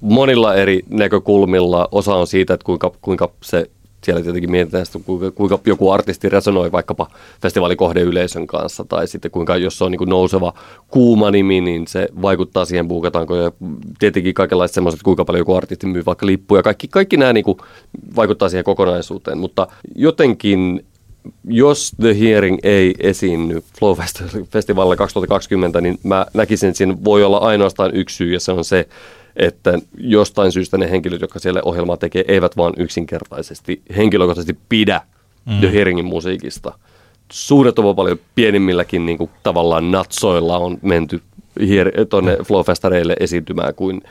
[0.01, 1.89] monilla eri näkökulmilla.
[1.93, 3.71] Osa on siitä, että kuinka, kuinka se
[4.09, 7.11] siellä tietenkin mietitään sitä, kuinka, kuinka joku artisti resonoi vaikkapa
[7.43, 10.53] festivaalikohdeyleisön kanssa, tai sitten kuinka, jos se on niin kuin nouseva
[10.89, 13.53] kuuma nimi, niin se vaikuttaa siihen, buukataanko, ja
[13.99, 17.59] tietenkin kaikenlaiset semmoiset, kuinka paljon joku artisti myy vaikka lippuja, kaikki, kaikki nämä niin kuin
[18.17, 20.85] vaikuttaa siihen kokonaisuuteen, mutta jotenkin
[21.45, 23.97] jos The Hearing ei esiinny Flow
[24.51, 28.65] Festivalilla 2020, niin mä näkisin, että siinä voi olla ainoastaan yksi syy, ja se on
[28.65, 28.89] se,
[29.39, 35.01] että jostain syystä ne henkilöt, jotka siellä ohjelmaa tekee, eivät vaan yksinkertaisesti henkilökohtaisesti pidä
[35.45, 35.61] mm.
[35.61, 36.73] The Hearingin musiikista.
[37.33, 41.21] Suunnattoman paljon pienimmilläkin niin kuin, tavallaan natsoilla on menty
[42.11, 42.45] tuonne mm.
[42.45, 44.03] Flowfestareille esiintymään kuin,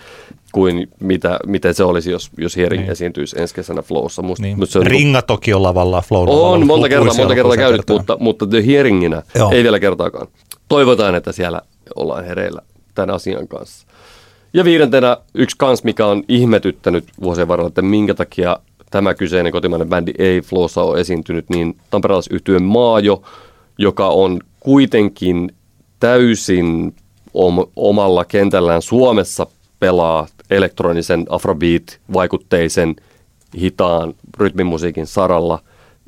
[0.52, 2.92] kuin mitä, miten se olisi, jos, jos Hearing niin.
[2.92, 4.22] esiintyisi ensi kesänä Flowssa.
[4.22, 4.60] Musta, niin.
[4.60, 8.18] musta se on, Ringa toki on lavalla Flow On, monta kertaa, monta kertaa käynyt, mutta,
[8.20, 9.52] mutta The Hearinginä Joo.
[9.52, 10.28] ei vielä kertaakaan.
[10.70, 11.62] Toivotaan, että siellä
[11.96, 12.62] ollaan hereillä
[12.96, 13.87] tämän asian kanssa.
[14.54, 18.60] Ja viidentenä yksi kans, mikä on ihmetyttänyt vuosien varrella, että minkä takia
[18.92, 23.22] tämä kyseinen kotimainen bändi ei Flowssa ole esiintynyt, niin tamperelaisyhtyön Maajo,
[23.78, 25.56] joka on kuitenkin
[26.00, 26.96] täysin
[27.34, 29.48] om- omalla kentällään Suomessa
[29.80, 32.96] pelaa elektronisen afrobeat-vaikutteisen
[33.60, 35.60] hitaan rytmimusiikin saralla.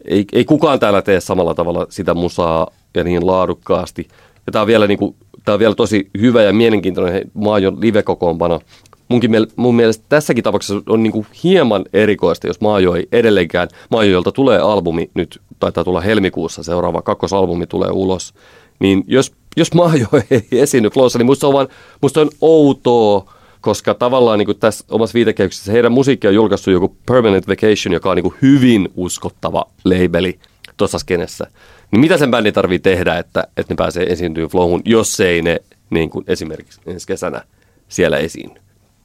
[0.06, 4.08] Ei, ei kukaan täällä tee samalla tavalla sitä musaa ja niin laadukkaasti.
[4.46, 5.16] Ja tämä on vielä niin kuin
[5.50, 8.60] Tämä on vielä tosi hyvä ja mielenkiintoinen Maajon live-kokoonpano.
[9.08, 14.12] Munkin mun mielestä tässäkin tapauksessa on niin kuin hieman erikoista, jos Maajo ei edelleenkään, Maajo,
[14.12, 18.34] jolta tulee albumi nyt, taitaa tulla helmikuussa, seuraava kakkosalbumi tulee ulos,
[18.80, 21.68] niin jos, jos Maajo ei esiinny Flowssa, niin musta on, vaan,
[22.02, 26.96] musta on outoa, koska tavallaan niin kuin tässä omassa viitekehyksessä heidän musiikkia on julkaissut joku
[27.06, 30.40] Permanent Vacation, joka on niin kuin hyvin uskottava labeli
[30.80, 31.48] tuossa skenessä.
[31.92, 35.60] Niin mitä sen bändi tarvii tehdä, että, että ne pääsee esiintyä flowhun, jos ei ne
[35.90, 37.42] niin kuin esimerkiksi ensi kesänä
[37.88, 38.60] siellä esiinny?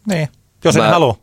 [0.08, 0.28] Niin,
[0.64, 0.84] jos mä...
[0.84, 1.16] en halua.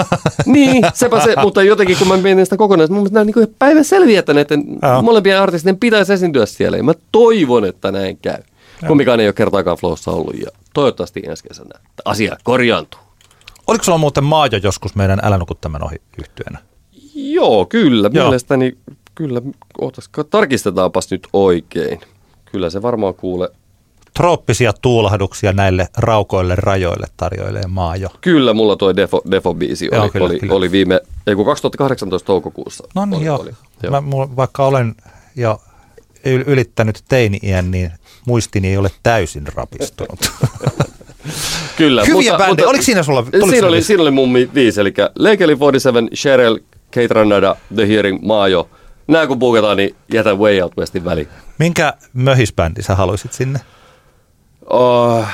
[0.46, 3.84] niin, sepä se, mutta jotenkin kun mä mietin sitä kokonaisuutta, mun mielestä nämä niin päivän
[3.84, 5.02] selviä, että näiden Joo.
[5.02, 6.76] molempien artistien pitäisi esiintyä siellä.
[6.76, 8.38] Ja mä toivon, että näin käy.
[8.82, 8.88] Joo.
[8.88, 13.00] Kummikaan ei ole kertaakaan Flowssa ollut ja toivottavasti ensi kesänä asia korjaantuu.
[13.66, 16.58] Oliko sulla muuten Maajo joskus meidän Älä nuku tämän ohi yhtyenä?
[17.14, 18.10] Joo, kyllä.
[18.12, 18.24] Joo.
[18.24, 18.76] Mielestäni
[19.14, 19.42] Kyllä,
[19.80, 22.00] ootas, tarkistetaanpas nyt oikein.
[22.52, 23.48] Kyllä se varmaan kuule.
[24.14, 28.08] Trooppisia tuulahduksia näille raukoille rajoille tarjoilee maa jo.
[28.20, 30.54] Kyllä, mulla toi Defo, Defo-biisi oli, joo, kyllä, oli, kyllä.
[30.54, 32.88] oli viime, ei kun 2018 toukokuussa.
[32.94, 33.38] No niin oli, joo.
[33.38, 33.50] Oli,
[33.82, 33.90] joo.
[33.90, 34.94] Mä, mulla, vaikka olen
[35.36, 35.60] jo
[36.24, 37.92] ylittänyt teini-iän, niin
[38.26, 40.20] muistini ei ole täysin rapistunut.
[41.76, 42.04] Kyllä.
[42.04, 43.26] Hyviä mutta, mutta, Oliko siinä sulla?
[43.50, 46.58] Siinä oli, siinä oli mun viisi, eli Lekeli 47, Cheryl,
[46.94, 48.68] Kate Ranada, The Hearing, Maajo–
[49.10, 51.28] nämä kun puukataan, niin jätä Way Out Westin väliin.
[51.58, 53.58] Minkä möhisbändi sä haluaisit sinne?
[54.70, 55.24] Oh,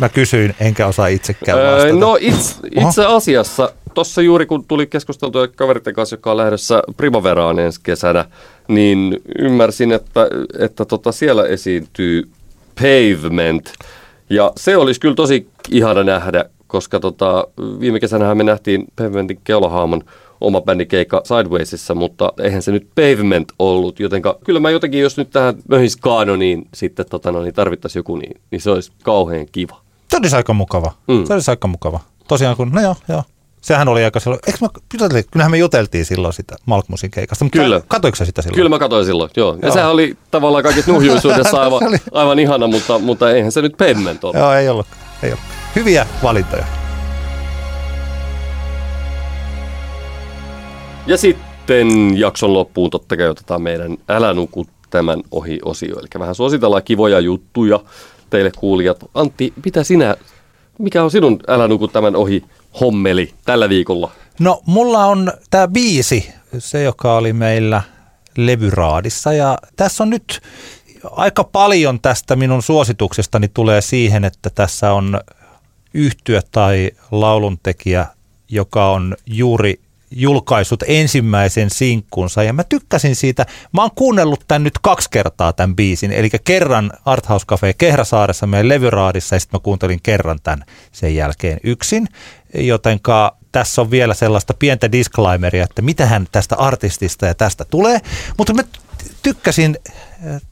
[0.00, 1.94] Mä kysyin, enkä osaa itsekään öö, vastata.
[1.94, 7.58] no itse, itse asiassa, tuossa juuri kun tuli keskusteltua kaveritten kanssa, joka on lähdössä Primaveraan
[7.58, 8.24] ensi kesänä,
[8.68, 10.26] niin ymmärsin, että,
[10.58, 12.30] että tota siellä esiintyy
[12.74, 13.72] Pavement.
[14.30, 17.46] Ja se olisi kyllä tosi ihana nähdä, koska tota,
[17.80, 20.02] viime kesänä me nähtiin Pavementin keulahaamon
[20.42, 25.30] oma bändikeikka Sidewaysissa, mutta eihän se nyt Pavement ollut, jotenka kyllä mä jotenkin, jos nyt
[25.30, 29.80] tähän möhis kaanoniin sitten tota, no, niin tarvittaisiin joku, niin, niin se olisi kauhean kiva.
[30.10, 30.92] Se olisi aika mukava.
[31.08, 31.26] Mm.
[31.26, 32.00] Se olisi aika mukava.
[32.28, 33.22] Tosiaan kun, no joo, joo.
[33.60, 34.68] Sehän oli aika silloin, eikö mä,
[35.30, 37.80] kyllähän me juteltiin silloin sitä Malkmusin keikasta, mutta Kyllä.
[37.88, 38.56] katoiko sä sitä silloin?
[38.56, 39.52] Kyllä mä katsoin silloin, joo.
[39.52, 39.74] Ja Joo.
[39.74, 44.38] sehän oli tavallaan kaikista nuhjuisuudessa aivan, aivan ihana, mutta, mutta eihän se nyt pavement ole.
[44.38, 44.86] Joo, ei ollut.
[45.22, 45.44] Ei ollut.
[45.76, 46.81] Hyviä valintoja.
[51.06, 55.98] Ja sitten jakson loppuun totta kai otetaan meidän Älä nuku tämän ohi osio.
[55.98, 57.80] Eli vähän suositellaan kivoja juttuja
[58.30, 59.04] teille kuulijat.
[59.14, 60.16] Antti, mitä sinä,
[60.78, 62.44] mikä on sinun Älä nuku tämän ohi
[62.80, 64.10] hommeli tällä viikolla?
[64.40, 67.82] No, mulla on tämä biisi, se joka oli meillä
[68.36, 70.40] levyraadissa ja tässä on nyt
[71.10, 75.20] aika paljon tästä minun suosituksestani tulee siihen, että tässä on
[75.94, 78.06] yhtyö tai lauluntekijä,
[78.48, 79.80] joka on juuri
[80.16, 82.42] julkaissut ensimmäisen sinkkunsa.
[82.42, 83.46] Ja mä tykkäsin siitä.
[83.72, 88.68] Mä oon kuunnellut tämän nyt kaksi kertaa tämän biisin, eli kerran Arthouse Cafe Kehrasaaressa meidän
[88.68, 92.08] levyraadissa ja sitten mä kuuntelin kerran tämän sen jälkeen yksin,
[92.54, 98.00] jotenka tässä on vielä sellaista pientä disclaimeria, että mitähän tästä artistista ja tästä tulee,
[98.38, 98.62] mutta mä
[99.22, 99.78] tykkäsin,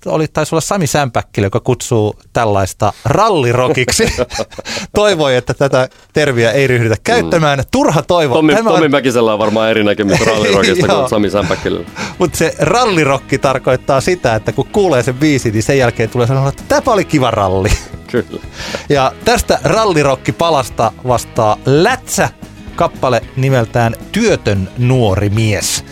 [0.07, 4.13] oli, taisi olla Sami Sämpäkkilä, joka kutsuu tällaista rallirokiksi.
[4.95, 7.63] Toivoi, että tätä terviä ei ryhdytä käyttämään.
[7.71, 8.35] Turha toivo.
[8.35, 11.81] Tommi, Tämä on- Tommi Mäkisellä on varmaan eri näkemys rallirokista kuin Sami Sämpäkkillä.
[12.19, 16.49] Mutta se rallirokki tarkoittaa sitä, että kun kuulee sen biisin, niin sen jälkeen tulee sanoa,
[16.49, 17.69] että tämä oli kiva ralli.
[18.07, 18.43] Kyllä.
[18.89, 22.29] Ja tästä rallirokki palasta vastaa Lätsä
[22.77, 25.85] kappale nimeltään Työtön nuori mies.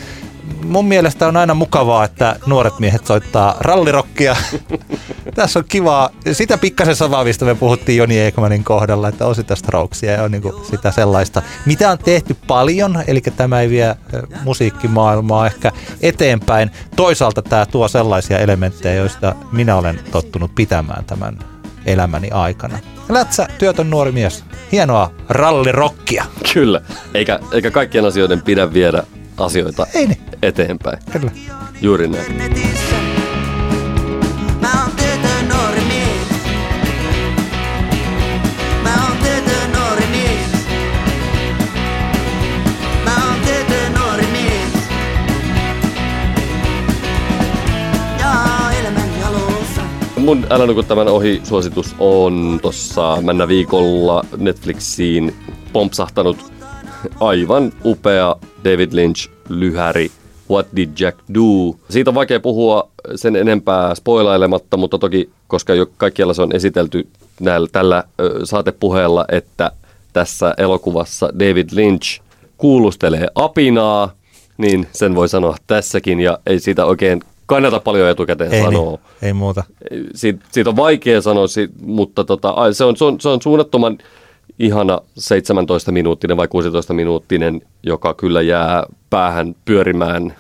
[0.65, 4.37] Mun mielestä on aina mukavaa, että nuoret miehet soittaa rallirokkia.
[5.35, 6.11] Tässä on kivaa.
[6.33, 10.31] Sitä pikkasen samaa, mistä me puhuttiin Joni Ekmanin kohdalla, että on sitä strokesia ja on
[10.31, 13.97] niin sitä sellaista, mitä on tehty paljon, eli tämä ei vie
[14.45, 15.73] musiikkimaailmaa ehkä
[16.03, 16.71] eteenpäin.
[16.97, 21.39] Toisaalta tämä tuo sellaisia elementtejä, joista minä olen tottunut pitämään tämän
[21.87, 22.79] elämäni aikana.
[23.09, 24.45] Lätsä, työtön nuori mies.
[24.73, 26.25] Hienoa rallirokkia.
[26.55, 26.81] Kyllä.
[27.15, 29.03] Eikä, eikä kaikkien asioiden pidä viedä
[29.39, 30.19] asioita Ei niin.
[30.43, 30.99] eteenpäin.
[31.13, 31.31] Kyllä.
[31.81, 32.59] Juuri näin.
[50.17, 55.35] Mun Älä nuku tämän ohi suositus on tossa männä viikolla Netflixiin
[55.73, 56.53] pompsahtanut
[57.21, 60.11] aivan upea David Lynch lyhäri
[60.51, 61.79] What Did Jack Do?
[61.91, 67.09] Siitä on vaikea puhua sen enempää spoilailematta, mutta toki, koska jo kaikkialla se on esitelty
[67.41, 69.71] näillä, tällä ö, saatepuheella, että
[70.13, 72.21] tässä elokuvassa David Lynch
[72.57, 74.13] kuulustelee apinaa,
[74.59, 79.01] niin sen voi sanoa tässäkin ja ei siitä oikein kannata paljon etukäteen Ei, sanoa niin.
[79.23, 79.65] ei muuta.
[80.15, 81.47] siitä, siitä on vaikea sanoa,
[81.81, 83.99] mutta tota, se, on, se, on, se on suunnattoman
[84.59, 90.37] ihana 17-minuuttinen vai 16-minuuttinen, joka kyllä jää päähän pyörimään.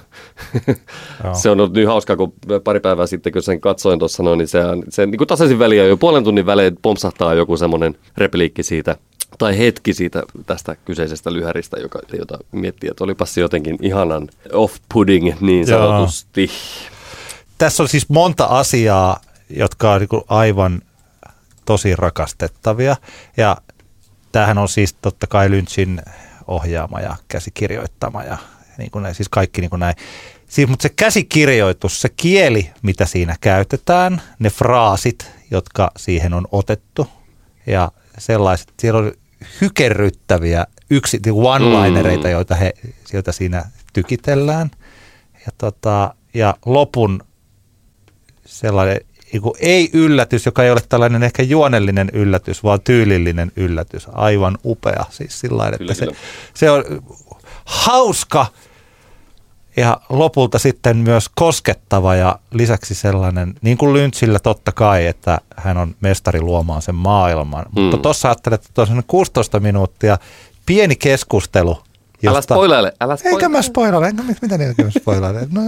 [1.24, 1.34] Joo.
[1.42, 2.32] se on ollut niin hauskaa, kun
[2.64, 5.84] pari päivää sitten, kun sen katsoin tuossa noin, niin se, se niin kuin tasaisin väliä
[5.84, 8.96] jo puolen tunnin välein pompsahtaa joku semmoinen repliikki siitä
[9.38, 15.34] tai hetki siitä tästä kyseisestä lyhäristä, joka, jota miettii, että olipas se jotenkin ihanan off-pudding
[15.40, 15.78] niin Joo.
[15.78, 16.50] sanotusti.
[17.58, 20.82] Tässä on siis monta asiaa, jotka on niin aivan
[21.64, 22.96] tosi rakastettavia.
[23.36, 23.56] Ja
[24.32, 26.02] tämähän on siis totta kai Lynchin
[26.46, 28.38] ohjaama ja käsikirjoittama ja
[28.78, 29.96] niin kuin näin, siis kaikki niin kuin näin.
[30.48, 37.08] Siis, mutta se käsikirjoitus, se kieli, mitä siinä käytetään, ne fraasit, jotka siihen on otettu
[37.66, 39.12] ja sellaiset, siellä on
[39.60, 42.30] hykerryttäviä yksi, one-linereita, Mm.
[42.32, 42.72] joita, he,
[43.12, 44.70] joita siinä tykitellään.
[45.46, 47.24] Ja, tota, ja lopun
[48.46, 49.00] sellainen
[49.60, 54.06] ei yllätys, joka ei ole tällainen ehkä juonellinen yllätys, vaan tyylillinen yllätys.
[54.12, 56.18] Aivan upea siis sillä lailla, Kyllä, että se, kyllä.
[56.54, 56.84] se on
[57.64, 58.46] hauska
[59.76, 65.76] ja lopulta sitten myös koskettava ja lisäksi sellainen, niin kuin Lynchillä totta kai, että hän
[65.76, 67.64] on mestari luomaan sen maailman.
[67.76, 67.82] Mm.
[67.82, 70.18] Mutta tuossa ajattelet, että tuossa on 16 minuuttia
[70.66, 71.78] pieni keskustelu
[72.26, 73.36] Älä spoilaile, älä spoilaile.
[73.36, 75.40] Eikä mä spoilaile, enkä mit- mitä niitä mä spoilaile.
[75.52, 75.60] No,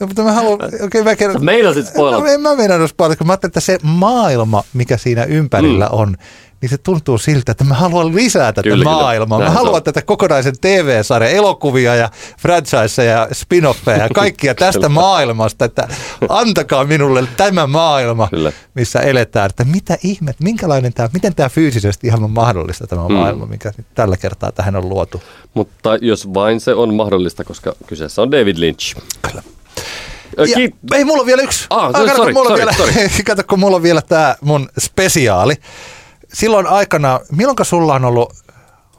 [0.00, 1.44] no, mutta mä haluan, okei okay, mä kerron.
[1.44, 2.22] Meinasit spoilata.
[2.24, 5.98] No, en mä meinannut spoilata, kun mä ajattelin, että se maailma, mikä siinä ympärillä Mm.
[5.98, 6.16] on,
[6.64, 8.90] niin se tuntuu siltä, että mä haluan lisää tätä Kyllä, kyllä.
[8.96, 9.38] maailmaa.
[9.38, 9.82] Mä Näin se haluan on.
[9.82, 14.88] tätä kokonaisen TV-sarjan, elokuvia ja franchiseja ja spin-offeja ja kaikkia tästä Kyllä.
[14.88, 15.88] maailmasta, että
[16.28, 18.52] antakaa minulle tämä maailma, Kyllä.
[18.74, 23.14] missä eletään, että mitä ihmet, minkälainen tämä, miten tämä fyysisesti ihan on mahdollista tämä Mm.
[23.14, 25.22] maailma, mikä nyt tällä kertaa tähän on luotu.
[25.54, 28.96] Mutta jos vain se on mahdollista, koska kyseessä on David Lynch.
[29.22, 29.42] Kyllä.
[30.38, 31.66] Ja, kiit- ei, mulla on vielä yksi.
[31.70, 34.68] Ah, Ah, kato, kun mulla on sorry, vielä, kato, kun mulla on vielä tämä mun
[34.78, 35.54] spesiaali.
[36.34, 38.32] Silloin aikana, milloinka sulla on ollut,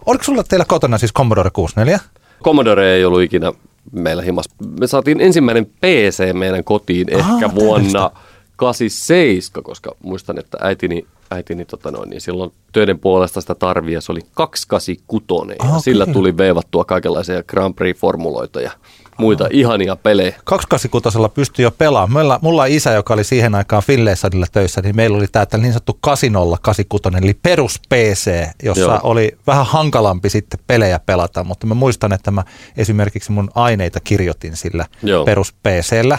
[0.06, 2.00] oliko sulla teillä kotona siis Commodore 64?
[2.44, 3.52] Commodore ei ollut ikinä
[3.92, 4.46] meillä himas.
[4.80, 7.56] Me saatiin ensimmäinen PC meidän kotiin ehkä tällaista.
[7.56, 8.12] vuonna
[8.56, 14.12] 87, koska muistan, että äitini, äitini tota noin, niin silloin töiden puolesta sitä tarvia, se
[14.12, 15.28] oli 286
[15.60, 18.72] ja Ah, sillä tuli veivattua kaikenlaisia Grand Prix-formuloita ja
[19.18, 20.36] muita ihania pelejä.
[20.44, 22.26] 286 pystyi jo pelaamaan.
[22.26, 25.74] Mulla, mulla on isä, joka oli siihen aikaan Filleessadilla töissä, niin meillä oli tämä niin
[25.74, 28.82] sanottu 8086, eli perus PC, jossa.
[28.82, 29.00] Joo.
[29.04, 32.44] oli vähän hankalampi sitten pelejä pelata, mutta mä muistan, että mä
[32.78, 35.26] esimerkiksi mun aineita kirjoitin sillä Joo.
[35.26, 36.18] perus PCllä.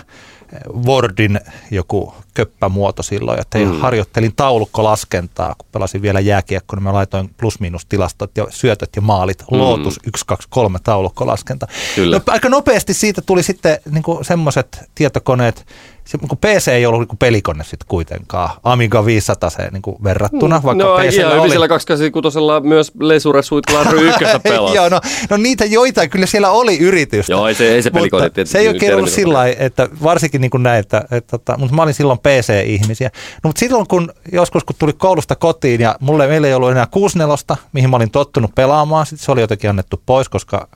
[0.86, 1.40] Wordin
[1.70, 3.80] joku köppämuoto silloin, että mm.
[3.80, 9.58] harjoittelin taulukkolaskentaa, kun pelasin vielä jääkiekko, niin mä laitoin plus-miinus-tilastot ja syötöt ja maalit, mm.
[9.58, 11.66] Lotus 1, 2, 3 taulukkolaskenta.
[11.94, 12.16] Kyllä.
[12.16, 15.66] No, aika nopeasti siitä tuli sitten niin semmoiset tietokoneet,
[16.06, 20.84] se, niin PC ei ollut niin pelikone sitten kuitenkaan, Amiga 500 se niin verrattuna, vaikka
[20.84, 21.50] no hyvin oli.
[21.50, 22.38] siellä 286
[22.68, 24.76] myös Lesure Suitlaan ry ykköstä pelasi.
[24.76, 25.00] Joo, no,
[25.30, 27.32] no niitä joitain, kyllä siellä oli yritystä.
[27.32, 29.88] Joo, ei se- ei se pelikone Mutta tietysti Se ei oikein ollut sillä lailla, että
[30.02, 33.10] varsinkin niin kuin näin, että, että, että, mutta mä olin silloin PC-ihmisiä.
[33.44, 36.86] No, mutta silloin kun joskus kun tuli koulusta kotiin ja mulle, meillä ei ollut enää
[36.86, 40.68] 64, mihin mä olin tottunut pelaamaan, sitten se oli jotenkin annettu pois, koska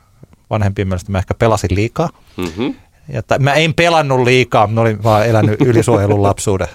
[0.50, 2.08] vanhempien mielestä mä ehkä pelasin liikaa.
[2.36, 2.74] Mm-hmm.
[3.08, 6.68] Ja t- mä en pelannut liikaa, mä olin vaan elänyt ylisuojelun lapsuuden.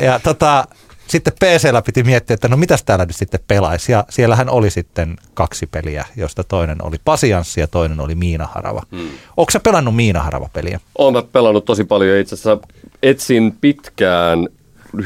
[0.00, 0.64] Ja tota,
[1.06, 3.92] sitten PCllä piti miettiä, että no mitäs täällä nyt sitten pelaisi.
[3.92, 8.82] Ja siellähän oli sitten kaksi peliä, josta toinen oli Pasianssi ja toinen oli Miinaharava.
[8.90, 9.08] Hmm.
[9.36, 10.80] Onko sä pelannut Miinaharava-peliä?
[10.98, 12.18] Olen mä pelannut tosi paljon.
[12.18, 12.58] Itse asiassa
[13.02, 14.48] etsin pitkään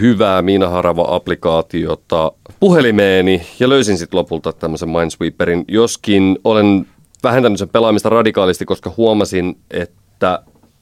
[0.01, 6.87] hyvää Miinaharava-applikaatiota puhelimeeni ja löysin sitten lopulta tämmöisen Minesweeperin, joskin olen
[7.23, 10.08] vähentänyt sen pelaamista radikaalisti, koska huomasin, että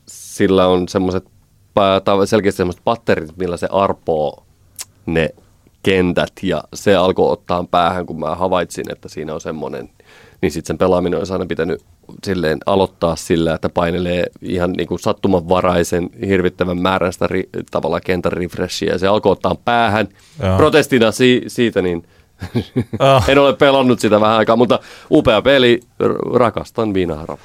[0.09, 1.25] sillä on semmoiset
[2.25, 4.45] selkeästi semmoiset patterit, millä se arpoo
[5.07, 5.31] ne
[5.83, 9.91] kentät ja se alkoi ottaa päähän, kun mä havaitsin, että siinä on semmoinen,
[10.43, 11.83] niin sitten sen pelaaminen olisi aina pitänyt
[12.25, 18.33] silleen aloittaa sillä, että painelee ihan niin kuin sattumanvaraisen hirvittävän määrän sitä ri, tavallaan kentän
[18.33, 20.09] refreshia ja se alkoi ottaa päähän.
[20.43, 20.57] Joo.
[20.57, 22.07] Protestina si, siitä niin
[23.29, 24.79] en ole pelannut sitä vähän aikaa, mutta
[25.11, 25.81] upea peli,
[26.35, 27.39] rakastan Viinaharava.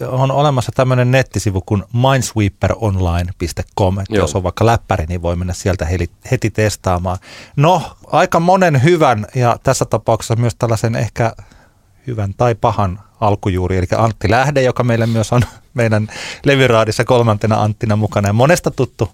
[0.00, 4.24] On olemassa tämmöinen nettisivu kuin minesweeperonline.com, että Joo.
[4.24, 7.18] jos on vaikka läppäri, niin voi mennä sieltä heti, heti testaamaan.
[7.56, 11.32] No, aika monen hyvän ja tässä tapauksessa myös tällaisen ehkä
[12.06, 15.42] hyvän tai pahan alkujuuri, eli Antti Lähde, joka meille myös on
[15.74, 16.08] meidän
[16.44, 19.12] levyraadissa kolmantena Anttina mukana ja monesta tuttu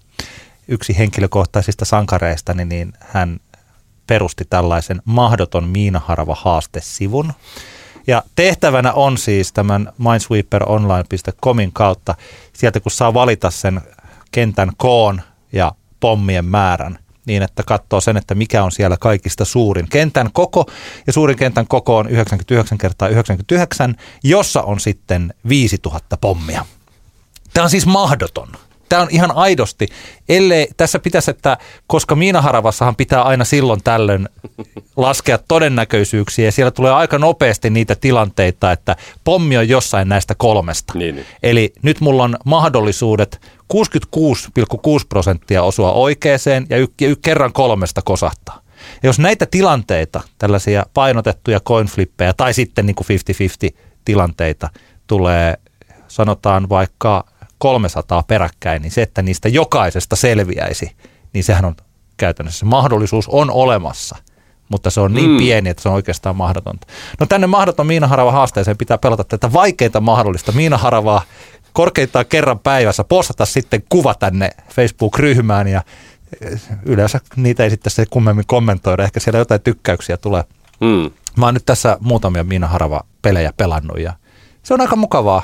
[0.67, 3.39] yksi henkilökohtaisista sankareista, niin, niin hän
[4.07, 7.33] perusti tällaisen mahdoton miinaharava haastesivun.
[8.07, 12.15] Ja tehtävänä on siis tämän minesweeperonline.comin kautta,
[12.53, 13.81] sieltä kun saa valita sen
[14.31, 15.21] kentän koon
[15.53, 20.65] ja pommien määrän, niin että katsoo sen, että mikä on siellä kaikista suurin kentän koko.
[21.07, 26.65] Ja suurin kentän koko on 99 kertaa 99, jossa on sitten 5000 pommia.
[27.53, 28.47] Tämä on siis mahdoton.
[28.91, 29.87] Tämä on ihan aidosti,
[30.29, 34.29] ellei, tässä pitäisi, että koska Miinaharavassahan pitää aina silloin tällöin
[34.97, 40.93] laskea todennäköisyyksiä ja siellä tulee aika nopeasti niitä tilanteita, että pommi on jossain näistä kolmesta.
[40.95, 41.25] Niin, niin.
[41.43, 43.41] Eli nyt mulla on mahdollisuudet
[43.73, 43.79] 66,6
[45.09, 48.61] prosenttia osua oikeeseen ja y- y- kerran kolmesta kosahtaa.
[49.03, 53.07] Ja jos näitä tilanteita, tällaisia painotettuja coinflippejä tai sitten niin kuin
[53.73, 54.69] 50-50 tilanteita
[55.07, 55.57] tulee,
[56.07, 57.30] sanotaan vaikka
[57.61, 60.91] 300 peräkkäin, niin se, että niistä jokaisesta selviäisi,
[61.33, 61.75] niin sehän on
[62.17, 64.15] käytännössä se mahdollisuus on olemassa,
[64.69, 65.37] mutta se on niin Mm.
[65.37, 66.87] pieni, että se on oikeastaan mahdotonta.
[67.19, 71.21] No tänne mahdoton Miinaharava haasteeseen pitää pelata tätä vaikeinta mahdollista Miinaharavaa
[71.73, 75.81] korkeintaan kerran päivässä, postata sitten kuva tänne Facebook-ryhmään ja
[76.41, 80.43] eh, yleensä niitä ei sitten se kummemmin kommentoida, ehkä siellä jotain tykkäyksiä tulee.
[80.79, 81.11] Mm.
[81.37, 84.13] Mä oon nyt tässä muutamia Miina Harava-pelejä pelannut ja
[84.63, 85.43] se on aika mukavaa.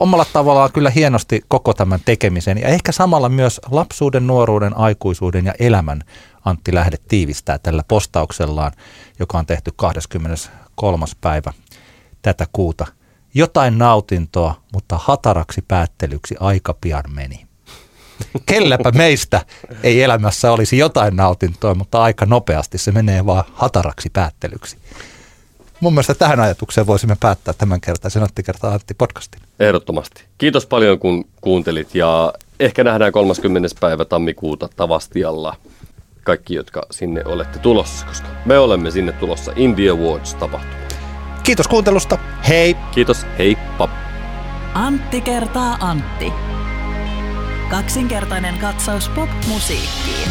[0.00, 5.54] Omalla tavallaan kyllä hienosti koko tämän tekemisen ja ehkä samalla myös lapsuuden, nuoruuden, aikuisuuden ja
[5.58, 6.02] elämän
[6.44, 8.72] Antti Lähde tiivistää tällä postauksellaan,
[9.18, 11.06] joka on tehty 23.
[11.20, 11.52] päivä
[12.22, 12.86] tätä kuuta.
[13.34, 17.46] Jotain nautintoa, mutta hataraksi päättelyksi aika pian meni.
[18.46, 19.44] Kelläpä meistä
[19.82, 24.78] ei elämässä olisi jotain nautintoa, mutta aika nopeasti se menee vaan hataraksi päättelyksi.
[25.80, 29.40] Mun mielestä tähän ajatukseen voisimme päättää tämän kertaisen Antti kertaa Antti podcastin.
[29.60, 30.24] Ehdottomasti.
[30.38, 33.68] Kiitos paljon kun kuuntelit ja ehkä nähdään 30.
[33.80, 35.56] päivä tammikuuta Tavastialla
[36.22, 40.74] kaikki, jotka sinne olette tulossa, koska me olemme sinne tulossa Indie Awards tapahtuma.
[41.42, 42.18] Kiitos kuuntelusta.
[42.48, 42.76] Hei!
[42.94, 43.88] Kiitos, heippa!
[44.74, 46.32] Antti kertaa Antti.
[47.70, 50.28] Kaksinkertainen katsaus pop-musiikkiin.